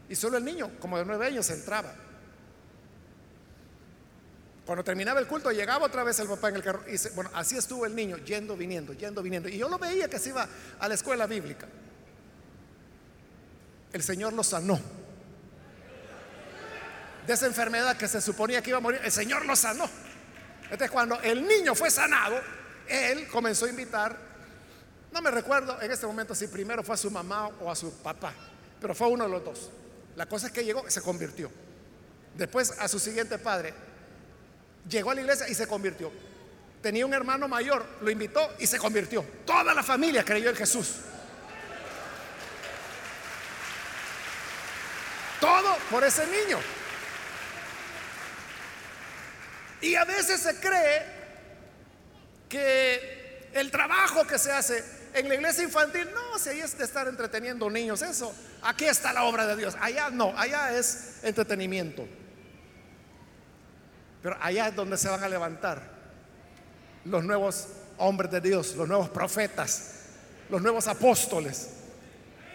Y 0.08 0.16
solo 0.16 0.38
el 0.38 0.46
niño, 0.46 0.72
como 0.80 0.98
de 0.98 1.06
nueve 1.06 1.28
años, 1.28 1.50
entraba. 1.50 1.94
Cuando 4.66 4.84
terminaba 4.84 5.20
el 5.20 5.28
culto, 5.28 5.52
llegaba 5.52 5.86
otra 5.86 6.04
vez 6.04 6.20
el 6.20 6.28
papá 6.28 6.50
en 6.50 6.56
el 6.56 6.64
carro. 6.64 6.84
Y 6.88 6.98
bueno, 7.14 7.30
así 7.34 7.56
estuvo 7.56 7.86
el 7.86 7.96
niño, 7.96 8.18
yendo, 8.18 8.58
viniendo, 8.58 8.94
yendo, 8.94 9.22
viniendo. 9.22 9.48
Y 9.48 9.58
yo 9.58 9.70
lo 9.70 9.78
veía 9.78 10.08
que 10.08 10.18
se 10.18 10.30
iba 10.30 10.48
a 10.80 10.88
la 10.88 10.96
escuela 10.96 11.28
bíblica. 11.28 11.68
El 13.94 14.02
Señor 14.02 14.34
lo 14.34 14.44
sanó. 14.44 14.80
De 17.28 17.34
esa 17.34 17.46
enfermedad 17.46 17.96
que 17.98 18.08
se 18.08 18.22
suponía 18.22 18.62
que 18.62 18.72
iba 18.72 18.78
a 18.78 18.82
morir, 18.82 19.02
el 19.04 19.12
Señor 19.12 19.46
lo 19.46 19.56
sanó. 19.56 19.88
Entonces, 20.66 20.92
cuando 20.92 21.20
el 21.22 21.48
niño 21.48 21.76
fue 21.76 21.90
sanado, 21.90 22.40
él 22.88 23.28
comenzó 23.28 23.66
a 23.66 23.70
invitar. 23.70 24.18
No 25.12 25.22
me 25.22 25.32
recuerdo 25.32 25.82
en 25.82 25.92
este 25.92 26.06
momento 26.06 26.36
si 26.36 26.48
primero 26.48 26.84
fue 26.84 26.96
a 26.96 26.98
su 26.98 27.10
mamá 27.10 27.48
o 27.62 27.72
a 27.72 27.76
su 27.76 27.92
papá, 28.00 28.34
pero 28.82 28.94
fue 28.94 29.08
uno 29.08 29.24
de 29.24 29.30
los 29.30 29.44
dos. 29.44 29.72
La 30.16 30.26
cosa 30.26 30.48
es 30.48 30.54
que 30.54 30.64
llegó, 30.64 30.90
se 30.90 31.02
convirtió. 31.02 31.50
Después 32.36 32.72
a 32.80 32.88
su 32.88 33.00
siguiente 33.00 33.38
padre, 33.38 33.74
Llegó 34.90 35.12
a 35.12 35.16
la 35.16 35.22
iglesia 35.22 35.50
y 35.50 35.56
se 35.56 35.68
convirtió. 35.68 36.12
Tenía 36.82 37.06
un 37.06 37.14
hermano 37.14 37.48
mayor, 37.48 37.84
lo 38.02 38.12
invitó 38.12 38.54
y 38.60 38.68
se 38.68 38.78
convirtió. 38.78 39.26
Toda 39.46 39.74
la 39.74 39.82
familia 39.82 40.24
creyó 40.24 40.52
en 40.52 40.56
Jesús. 40.56 40.98
Todo 45.42 45.76
por 45.90 46.04
ese 46.04 46.26
niño. 46.28 46.60
Y 49.86 49.94
a 49.94 50.04
veces 50.04 50.42
se 50.42 50.56
cree 50.60 51.04
que 52.50 53.50
el 53.54 53.70
trabajo 53.70 54.26
que 54.26 54.40
se 54.40 54.52
hace 54.52 54.84
en 55.14 55.30
la 55.30 55.36
iglesia 55.36 55.64
infantil, 55.64 56.10
no, 56.12 56.40
si 56.40 56.50
ahí 56.50 56.60
es 56.60 56.76
de 56.76 56.84
estar 56.84 57.08
entreteniendo 57.08 57.70
niños, 57.70 58.02
eso, 58.02 58.34
aquí 58.64 58.86
está 58.86 59.14
la 59.14 59.26
obra 59.26 59.46
de 59.46 59.56
Dios. 59.56 59.78
Allá 59.80 60.10
no, 60.10 60.36
allá 60.36 60.76
es 60.76 61.20
entretenimiento. 61.22 62.08
Pero 64.24 64.36
allá 64.42 64.70
es 64.70 64.76
donde 64.76 64.98
se 64.98 65.08
van 65.08 65.24
a 65.24 65.30
levantar 65.30 65.84
los 67.06 67.24
nuevos 67.24 67.68
hombres 68.00 68.32
de 68.32 68.42
Dios, 68.42 68.76
los 68.76 68.88
nuevos 68.88 69.10
profetas, 69.10 69.92
los 70.50 70.64
nuevos 70.64 70.88
apóstoles. 70.88 71.70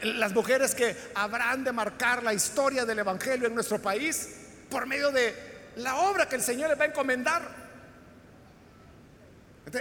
Las 0.02 0.32
mujeres 0.32 0.74
que 0.74 0.96
habrán 1.14 1.62
de 1.62 1.70
marcar 1.70 2.24
la 2.24 2.34
historia 2.34 2.84
del 2.84 2.98
Evangelio 2.98 3.46
en 3.46 3.54
nuestro 3.54 3.80
país 3.80 4.30
por 4.68 4.84
medio 4.86 5.12
de 5.12 5.49
la 5.76 5.96
obra 6.00 6.28
que 6.28 6.36
el 6.36 6.42
Señor 6.42 6.70
les 6.70 6.78
va 6.78 6.84
a 6.84 6.88
encomendar. 6.88 7.60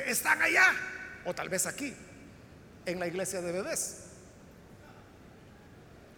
están 0.06 0.42
allá, 0.42 0.74
o 1.26 1.34
tal 1.34 1.50
vez 1.50 1.66
aquí, 1.66 1.96
en 2.86 3.00
la 3.00 3.08
iglesia 3.08 3.42
de 3.42 3.52
bebés. 3.52 4.06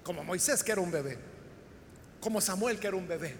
Como 0.03 0.23
Moisés 0.23 0.63
que 0.63 0.71
era 0.71 0.81
un 0.81 0.91
bebé, 0.91 1.17
como 2.19 2.41
Samuel 2.41 2.79
que 2.79 2.87
era 2.87 2.97
un 2.97 3.07
bebé. 3.07 3.35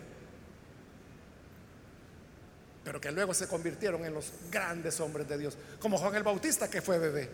Pero 2.84 3.00
que 3.00 3.12
luego 3.12 3.34
se 3.34 3.48
convirtieron 3.48 4.06
en 4.06 4.14
los 4.14 4.32
grandes 4.50 5.00
hombres 5.00 5.28
de 5.28 5.38
Dios, 5.38 5.58
como 5.80 5.98
Juan 5.98 6.16
el 6.16 6.24
Bautista 6.24 6.70
que 6.70 6.82
fue 6.82 6.98
bebé, 6.98 7.30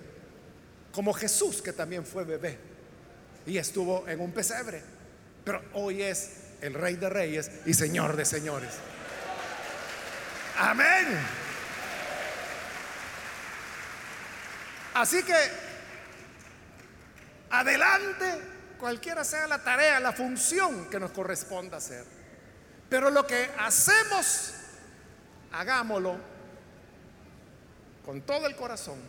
como 0.92 1.14
Jesús 1.14 1.62
que 1.62 1.74
también 1.74 2.06
fue 2.06 2.24
bebé. 2.24 2.58
Y 3.46 3.58
estuvo 3.58 4.08
en 4.08 4.20
un 4.20 4.32
pesebre, 4.32 4.82
pero 5.46 5.64
hoy 5.74 6.02
es 6.02 6.47
el 6.62 6.74
rey 6.74 6.96
de 6.96 7.10
reyes 7.10 7.52
y 7.66 7.74
señor 7.74 8.16
de 8.16 8.26
señores. 8.26 8.72
Amén. 10.58 11.20
Así 14.96 15.22
que 15.22 15.36
adelante, 17.52 18.42
cualquiera 18.80 19.24
sea 19.24 19.48
la 19.48 19.64
tarea, 19.64 20.00
la 20.00 20.12
función 20.12 20.90
que 20.90 21.00
nos 21.00 21.12
corresponda 21.12 21.78
hacer. 21.78 22.04
Pero 22.90 23.12
lo 23.12 23.28
que 23.28 23.52
hacemos 23.60 24.54
hagámoslo 25.52 26.18
con 28.06 28.22
todo 28.22 28.48
el 28.48 28.56
corazón 28.56 29.00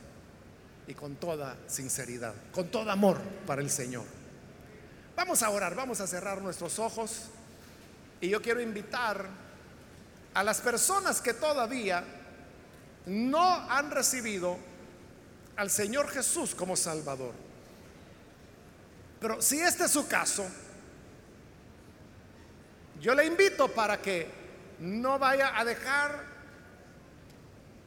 y 0.87 0.95
con 0.95 1.17
toda 1.17 1.57
sinceridad, 1.67 2.35
con 2.53 2.71
todo 2.71 2.91
amor 2.91 3.19
para 3.47 3.63
el 3.63 3.71
Señor. 3.71 4.05
Vamos 5.17 5.43
a 5.43 5.51
orar, 5.51 5.75
vamos 5.75 6.01
a 6.01 6.07
cerrar 6.07 6.43
nuestros 6.43 6.79
ojos 6.79 7.31
y 8.21 8.29
yo 8.29 8.43
quiero 8.43 8.61
invitar 8.61 9.29
a 10.35 10.45
las 10.45 10.61
personas 10.61 11.21
que 11.21 11.35
todavía 11.35 12.05
no 13.07 13.55
han 13.71 13.91
recibido 13.91 14.57
al 15.57 15.71
Señor 15.71 16.09
Jesús 16.09 16.55
como 16.55 16.77
Salvador. 16.77 17.33
Pero 19.21 19.43
si 19.43 19.61
este 19.61 19.85
es 19.85 19.91
su 19.91 20.07
caso, 20.07 20.47
yo 23.01 23.15
le 23.15 23.27
invito 23.27 23.69
para 23.69 24.01
que 24.01 24.31
no 24.81 25.19
vaya 25.19 25.59
a 25.59 25.65
dejar 25.65 26.25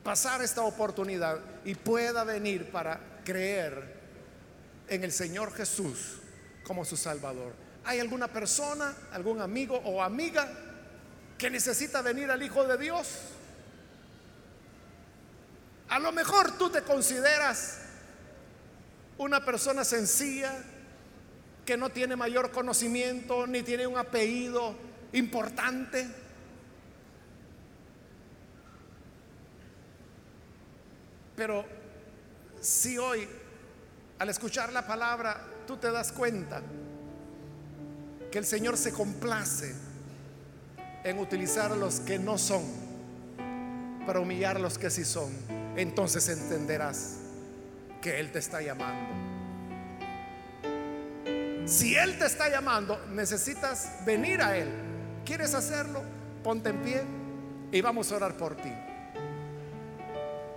pasar 0.03 0.41
esta 0.41 0.63
oportunidad 0.63 1.39
y 1.63 1.75
pueda 1.75 2.23
venir 2.23 2.71
para 2.71 2.99
creer 3.23 4.01
en 4.87 5.03
el 5.03 5.11
Señor 5.11 5.53
Jesús 5.53 6.17
como 6.63 6.83
su 6.83 6.97
Salvador. 6.97 7.53
¿Hay 7.83 7.99
alguna 7.99 8.27
persona, 8.27 8.93
algún 9.11 9.41
amigo 9.41 9.75
o 9.77 10.03
amiga 10.03 10.47
que 11.37 11.49
necesita 11.49 12.01
venir 12.01 12.29
al 12.29 12.43
Hijo 12.43 12.65
de 12.65 12.77
Dios? 12.77 13.07
A 15.89 15.99
lo 15.99 16.11
mejor 16.11 16.57
tú 16.57 16.69
te 16.69 16.83
consideras 16.83 17.79
una 19.17 19.43
persona 19.43 19.83
sencilla, 19.83 20.53
que 21.65 21.77
no 21.77 21.89
tiene 21.89 22.15
mayor 22.15 22.51
conocimiento, 22.51 23.45
ni 23.45 23.61
tiene 23.61 23.87
un 23.87 23.97
apellido 23.97 24.75
importante. 25.13 26.07
Pero 31.35 31.65
si 32.59 32.97
hoy, 32.97 33.27
al 34.19 34.29
escuchar 34.29 34.71
la 34.71 34.85
palabra, 34.85 35.45
tú 35.65 35.77
te 35.77 35.91
das 35.91 36.11
cuenta 36.11 36.61
que 38.31 38.39
el 38.39 38.45
Señor 38.45 38.77
se 38.77 38.93
complace 38.93 39.75
en 41.03 41.19
utilizar 41.19 41.71
a 41.71 41.75
los 41.75 41.99
que 41.99 42.17
no 42.17 42.37
son 42.37 42.63
para 44.05 44.19
humillar 44.19 44.55
a 44.55 44.59
los 44.59 44.77
que 44.77 44.89
sí 44.89 45.05
son, 45.05 45.31
entonces 45.75 46.27
entenderás 46.29 47.17
que 48.01 48.19
Él 48.19 48.31
te 48.31 48.39
está 48.39 48.61
llamando. 48.61 49.31
Si 51.65 51.95
Él 51.95 52.17
te 52.17 52.25
está 52.25 52.49
llamando, 52.49 52.99
necesitas 53.11 54.03
venir 54.05 54.41
a 54.41 54.57
Él. 54.57 54.69
¿Quieres 55.25 55.53
hacerlo? 55.53 56.01
Ponte 56.43 56.69
en 56.69 56.81
pie 56.81 57.03
y 57.71 57.81
vamos 57.81 58.11
a 58.11 58.15
orar 58.15 58.35
por 58.35 58.55
ti. 58.55 58.71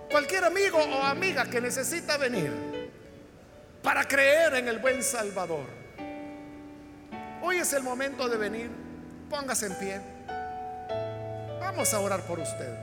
Cualquier 0.09 0.45
amigo 0.45 0.77
o 0.79 1.03
amiga 1.03 1.45
que 1.49 1.61
necesita 1.61 2.17
venir 2.17 2.51
para 3.83 4.07
creer 4.07 4.55
en 4.55 4.67
el 4.67 4.79
buen 4.79 5.03
Salvador. 5.03 5.84
Hoy 7.47 7.57
es 7.57 7.73
el 7.73 7.83
momento 7.83 8.27
de 8.27 8.37
venir. 8.37 8.71
Póngase 9.29 9.67
en 9.67 9.75
pie. 9.75 10.01
Vamos 11.59 11.93
a 11.93 11.99
orar 11.99 12.21
por 12.21 12.39
usted. 12.39 12.75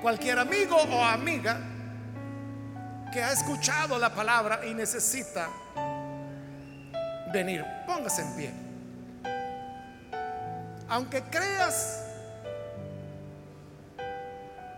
Cualquier 0.00 0.38
amigo 0.38 0.74
o 0.74 1.04
amiga 1.04 1.60
que 3.12 3.22
ha 3.22 3.32
escuchado 3.32 3.98
la 3.98 4.14
palabra 4.14 4.64
y 4.64 4.72
necesita 4.72 5.50
venir, 7.34 7.66
póngase 7.86 8.22
en 8.22 8.36
pie. 8.36 8.52
Aunque 10.88 11.24
creas 11.24 12.02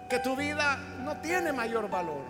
que 0.08 0.18
tu 0.18 0.34
vida 0.34 0.76
no 1.04 1.18
tiene 1.18 1.52
mayor 1.52 1.88
valor, 1.88 2.22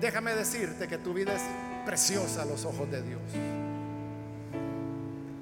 déjame 0.00 0.32
decirte 0.36 0.86
que 0.86 0.98
tu 0.98 1.12
vida 1.12 1.34
es 1.34 1.42
preciosa 1.84 2.42
a 2.42 2.44
los 2.44 2.64
ojos 2.64 2.88
de 2.88 3.02
Dios. 3.02 3.73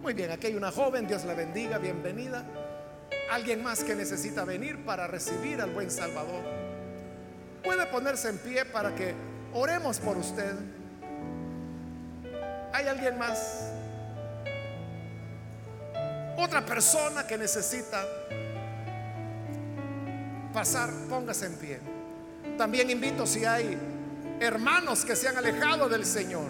Muy 0.03 0.14
bien, 0.14 0.32
aquí 0.32 0.48
hay 0.48 0.57
una 0.57 0.72
joven, 0.72 1.07
Dios 1.07 1.24
la 1.24 1.34
bendiga, 1.34 1.78
bienvenida. 1.78 2.42
Alguien 3.30 3.62
más 3.62 3.84
que 3.84 3.94
necesita 3.94 4.44
venir 4.44 4.84
para 4.84 5.07
recibir 5.07 5.61
al 5.61 5.70
buen 5.70 5.92
Salvador. 5.92 6.42
Puede 7.62 7.86
ponerse 7.86 8.28
en 8.28 8.38
pie 8.38 8.64
para 8.64 8.92
que 8.96 9.14
oremos 9.55 10.00
por 10.00 10.16
usted. 10.16 10.57
¿Hay 12.72 12.88
alguien 12.88 13.16
más? 13.16 13.70
Otra 16.36 16.66
persona 16.66 17.24
que 17.24 17.38
necesita 17.38 18.05
pasar, 20.53 20.90
póngase 21.09 21.46
en 21.46 21.55
pie. 21.55 21.78
También 22.59 22.90
invito 22.90 23.24
si 23.24 23.44
hay 23.44 23.78
hermanos 24.40 25.05
que 25.05 25.14
se 25.14 25.28
han 25.28 25.36
alejado 25.36 25.88
del 25.88 26.05
Señor, 26.05 26.48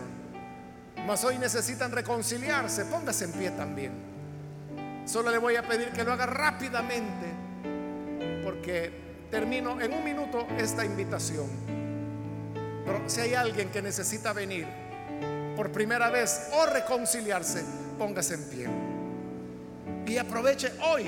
mas 1.07 1.25
hoy 1.25 1.39
necesitan 1.39 1.91
reconciliarse, 1.93 2.85
póngase 2.87 3.25
en 3.25 3.33
pie 3.33 3.51
también. 3.51 3.93
Solo 5.05 5.31
le 5.31 5.39
voy 5.39 5.57
a 5.57 5.63
pedir 5.63 5.91
que 5.91 6.05
lo 6.05 6.13
haga 6.13 6.27
rápidamente, 6.27 7.27
porque 8.45 8.93
termino 9.31 9.81
en 9.81 9.93
un 9.93 10.05
minuto 10.05 10.47
esta 10.59 10.85
invitación. 10.85 11.49
Pero 12.85 13.03
si 13.09 13.21
hay 13.21 13.35
alguien 13.35 13.71
que 13.71 13.83
necesita 13.83 14.33
venir 14.33 14.67
por 15.57 15.73
primera 15.73 16.11
vez 16.11 16.51
o 16.53 16.67
reconciliarse, 16.67 17.65
póngase 17.99 18.35
en 18.35 18.45
pie. 18.49 18.69
Y 20.07 20.19
aproveche 20.19 20.73
hoy. 20.89 21.07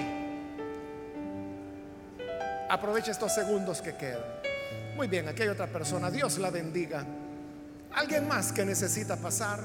Aproveche 2.68 3.10
estos 3.10 3.32
segundos 3.32 3.80
que 3.80 3.94
quedan. 3.96 4.22
Muy 4.96 5.06
bien, 5.08 5.28
aquí 5.28 5.42
hay 5.42 5.48
otra 5.48 5.66
persona. 5.66 6.10
Dios 6.10 6.38
la 6.38 6.50
bendiga. 6.50 7.04
Alguien 7.94 8.26
más 8.26 8.52
que 8.52 8.64
necesita 8.64 9.16
pasar. 9.16 9.60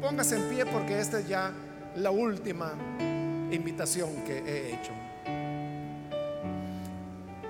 Póngase 0.00 0.36
en 0.36 0.48
pie 0.48 0.66
porque 0.66 0.98
esta 0.98 1.18
es 1.20 1.28
ya 1.28 1.52
la 1.96 2.10
última 2.10 2.72
invitación 3.50 4.24
que 4.24 4.38
he 4.38 4.74
hecho. 4.74 4.92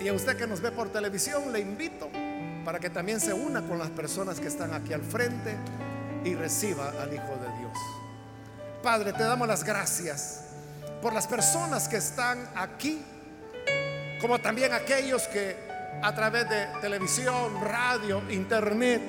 Y 0.01 0.09
a 0.09 0.13
usted 0.13 0.37
que 0.37 0.47
nos 0.47 0.61
ve 0.61 0.71
por 0.73 0.91
televisión, 0.91 1.53
le 1.53 1.61
invito 1.61 2.11
para 2.65 2.81
que 2.81 2.91
también 2.91 3.21
se 3.21 3.33
una 3.33 3.63
con 3.63 3.79
las 3.79 3.91
personas 3.91 4.41
que 4.41 4.49
están 4.49 4.75
aquí 4.75 4.93
al 4.93 5.03
frente 5.03 5.57
y 6.25 6.35
reciba 6.35 6.91
al 7.01 7.15
Hijo 7.15 7.37
de 7.37 7.59
Dios. 7.59 7.79
Padre, 8.83 9.13
te 9.13 9.23
damos 9.23 9.47
las 9.47 9.63
gracias 9.63 10.45
por 11.01 11.13
las 11.13 11.27
personas 11.27 11.89
que 11.89 11.97
están 11.97 12.49
aquí, 12.55 13.03
como 14.21 14.41
también 14.41 14.73
aquellos 14.73 15.29
que 15.29 15.74
a 16.03 16.15
través 16.15 16.49
de 16.49 16.67
televisión, 16.81 17.61
radio, 17.63 18.23
internet, 18.31 19.01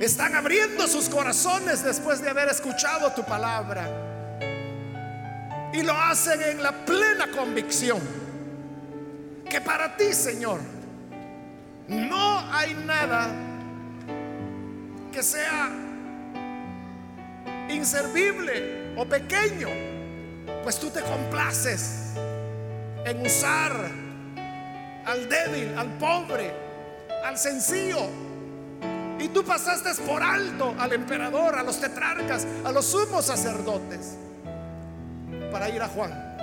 están 0.00 0.34
abriendo 0.34 0.86
sus 0.86 1.08
corazones 1.08 1.82
después 1.82 2.20
de 2.20 2.30
haber 2.30 2.48
escuchado 2.48 3.10
tu 3.12 3.24
palabra. 3.24 3.88
Y 5.72 5.82
lo 5.82 5.92
hacen 5.92 6.40
en 6.42 6.62
la 6.62 6.72
plena 6.72 7.30
convicción 7.30 8.00
que 9.48 9.60
para 9.60 9.96
ti, 9.96 10.12
Señor, 10.12 10.60
no 11.88 12.52
hay 12.52 12.74
nada 12.74 13.28
que 15.12 15.22
sea 15.22 15.70
inservible 17.68 18.94
o 18.96 19.04
pequeño, 19.04 19.68
pues 20.62 20.78
tú 20.78 20.90
te 20.90 21.00
complaces 21.02 22.12
en 23.04 23.24
usar 23.24 24.03
al 25.06 25.28
débil, 25.28 25.76
al 25.76 25.88
pobre, 25.98 26.52
al 27.24 27.38
sencillo. 27.38 28.08
Y 29.18 29.28
tú 29.28 29.44
pasaste 29.44 29.90
por 30.02 30.22
alto 30.22 30.74
al 30.78 30.92
emperador, 30.92 31.58
a 31.58 31.62
los 31.62 31.80
tetrarcas, 31.80 32.46
a 32.64 32.72
los 32.72 32.84
sumos 32.86 33.26
sacerdotes, 33.26 34.16
para 35.50 35.68
ir 35.68 35.80
a 35.80 35.88
Juan, 35.88 36.36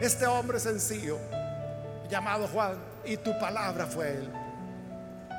este 0.00 0.26
hombre 0.26 0.60
sencillo 0.60 1.18
llamado 2.08 2.46
Juan, 2.48 2.76
y 3.04 3.16
tu 3.16 3.36
palabra 3.38 3.86
fue 3.86 4.10
él. 4.10 4.30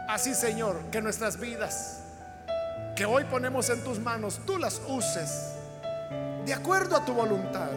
Así, 0.10 0.34
Señor, 0.34 0.86
que 0.92 1.02
nuestras 1.02 1.40
vidas 1.40 2.02
que 2.96 3.06
hoy 3.06 3.26
ponemos 3.26 3.70
en 3.70 3.84
tus 3.84 4.00
manos, 4.00 4.40
tú 4.46 4.58
las 4.58 4.82
uses 4.88 5.54
de 6.46 6.54
acuerdo 6.54 6.96
a 6.96 7.06
tu 7.06 7.14
voluntad, 7.14 7.70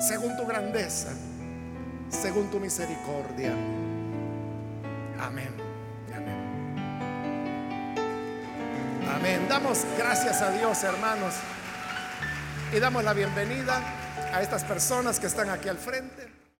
según 0.00 0.36
tu 0.36 0.46
grandeza, 0.46 1.10
según 2.12 2.50
tu 2.50 2.60
misericordia. 2.60 3.52
Amén. 5.20 5.52
Amén. 6.14 6.42
Amén. 9.10 9.46
Damos 9.48 9.84
gracias 9.98 10.40
a 10.42 10.50
Dios, 10.52 10.84
hermanos, 10.84 11.34
y 12.72 12.78
damos 12.78 13.02
la 13.02 13.12
bienvenida 13.12 13.80
a 14.32 14.40
estas 14.42 14.64
personas 14.64 15.18
que 15.18 15.26
están 15.26 15.50
aquí 15.50 15.68
al 15.68 15.78
frente. 15.78 16.41